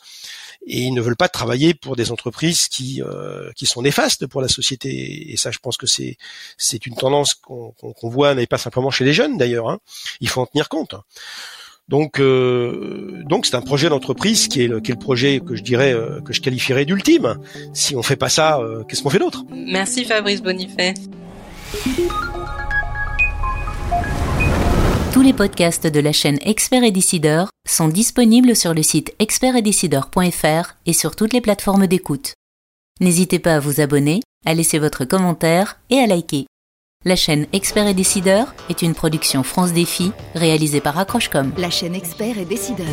et 0.66 0.84
ils 0.84 0.94
ne 0.94 1.02
veulent 1.02 1.18
pas 1.18 1.28
travailler 1.28 1.74
pour 1.74 1.96
des 1.96 2.12
entreprises 2.12 2.68
qui 2.68 3.02
euh, 3.02 3.52
qui 3.56 3.66
sont 3.66 3.82
néfastes 3.82 4.28
pour 4.28 4.42
la 4.42 4.48
société. 4.48 5.32
Et 5.32 5.38
ça, 5.38 5.52
je 5.52 5.60
pense 5.60 5.78
que 5.78 5.88
c'est 5.88 6.18
c'est 6.58 6.86
une 6.86 6.96
tendance 6.96 7.34
qu'on 7.34 8.10
voit, 8.10 8.36
mais 8.36 8.48
pas 8.48 8.58
simplement 8.58 8.92
chez 8.92 9.06
les 9.06 9.14
jeunes 9.14 9.38
d'ailleurs. 9.38 9.70
Hein. 9.70 9.80
Il 10.22 10.30
faut 10.30 10.42
en 10.42 10.46
tenir 10.46 10.70
compte. 10.70 10.96
Donc 11.94 12.20
euh, 12.20 13.22
donc 13.30 13.46
c'est 13.46 13.56
un 13.56 13.62
projet 13.62 13.88
d'entreprise 13.88 14.48
qui 14.48 14.64
est 14.64 14.68
le 14.68 14.80
qui 14.80 14.90
est 14.90 14.96
le 14.96 15.00
projet 15.00 15.42
que 15.46 15.56
je 15.56 15.62
dirais 15.62 15.96
que 16.26 16.34
je 16.34 16.42
qualifierais 16.42 16.86
d'ultime. 16.86 17.36
Si 17.76 17.96
on 17.96 18.02
fait 18.02 18.16
pas 18.16 18.30
ça, 18.30 18.60
qu'est-ce 18.88 19.04
qu'on 19.04 19.12
fait 19.12 19.20
d'autre? 19.20 19.46
Merci 19.54 20.04
Fabrice 20.04 20.42
Bonifay. 20.42 20.96
Tous 25.14 25.22
les 25.22 25.34
podcasts 25.34 25.86
de 25.86 26.00
la 26.00 26.14
chaîne 26.14 26.40
Expert 26.44 26.84
et 26.84 26.90
Décideur 26.90 27.50
sont 27.70 27.90
disponibles 27.90 28.56
sur 28.56 28.74
le 28.74 28.82
site 28.82 29.14
expertetdecideur.fr 29.20 30.74
et 30.88 30.94
sur 30.94 31.16
toutes 31.16 31.34
les 31.34 31.42
plateformes 31.42 31.86
d'écoute. 31.86 32.34
N'hésitez 33.02 33.38
pas 33.38 33.54
à 33.54 33.60
vous 33.60 33.82
abonner, 33.82 34.22
à 34.48 34.56
laisser 34.56 34.80
votre 34.80 35.06
commentaire 35.06 35.80
et 35.92 36.00
à 36.00 36.08
liker. 36.08 36.48
La 37.06 37.18
chaîne 37.18 37.48
Expert 37.52 37.86
et 37.88 37.94
Décideur 37.94 38.56
est 38.70 38.82
une 38.82 38.96
production 38.96 39.44
France 39.44 39.74
Défi 39.74 40.14
réalisée 40.36 40.80
par 40.80 40.98
Accrochecom. 40.98 41.52
La 41.58 41.70
chaîne 41.70 41.96
Expert 41.96 42.38
et 42.38 42.46
Décideur. 42.46 42.88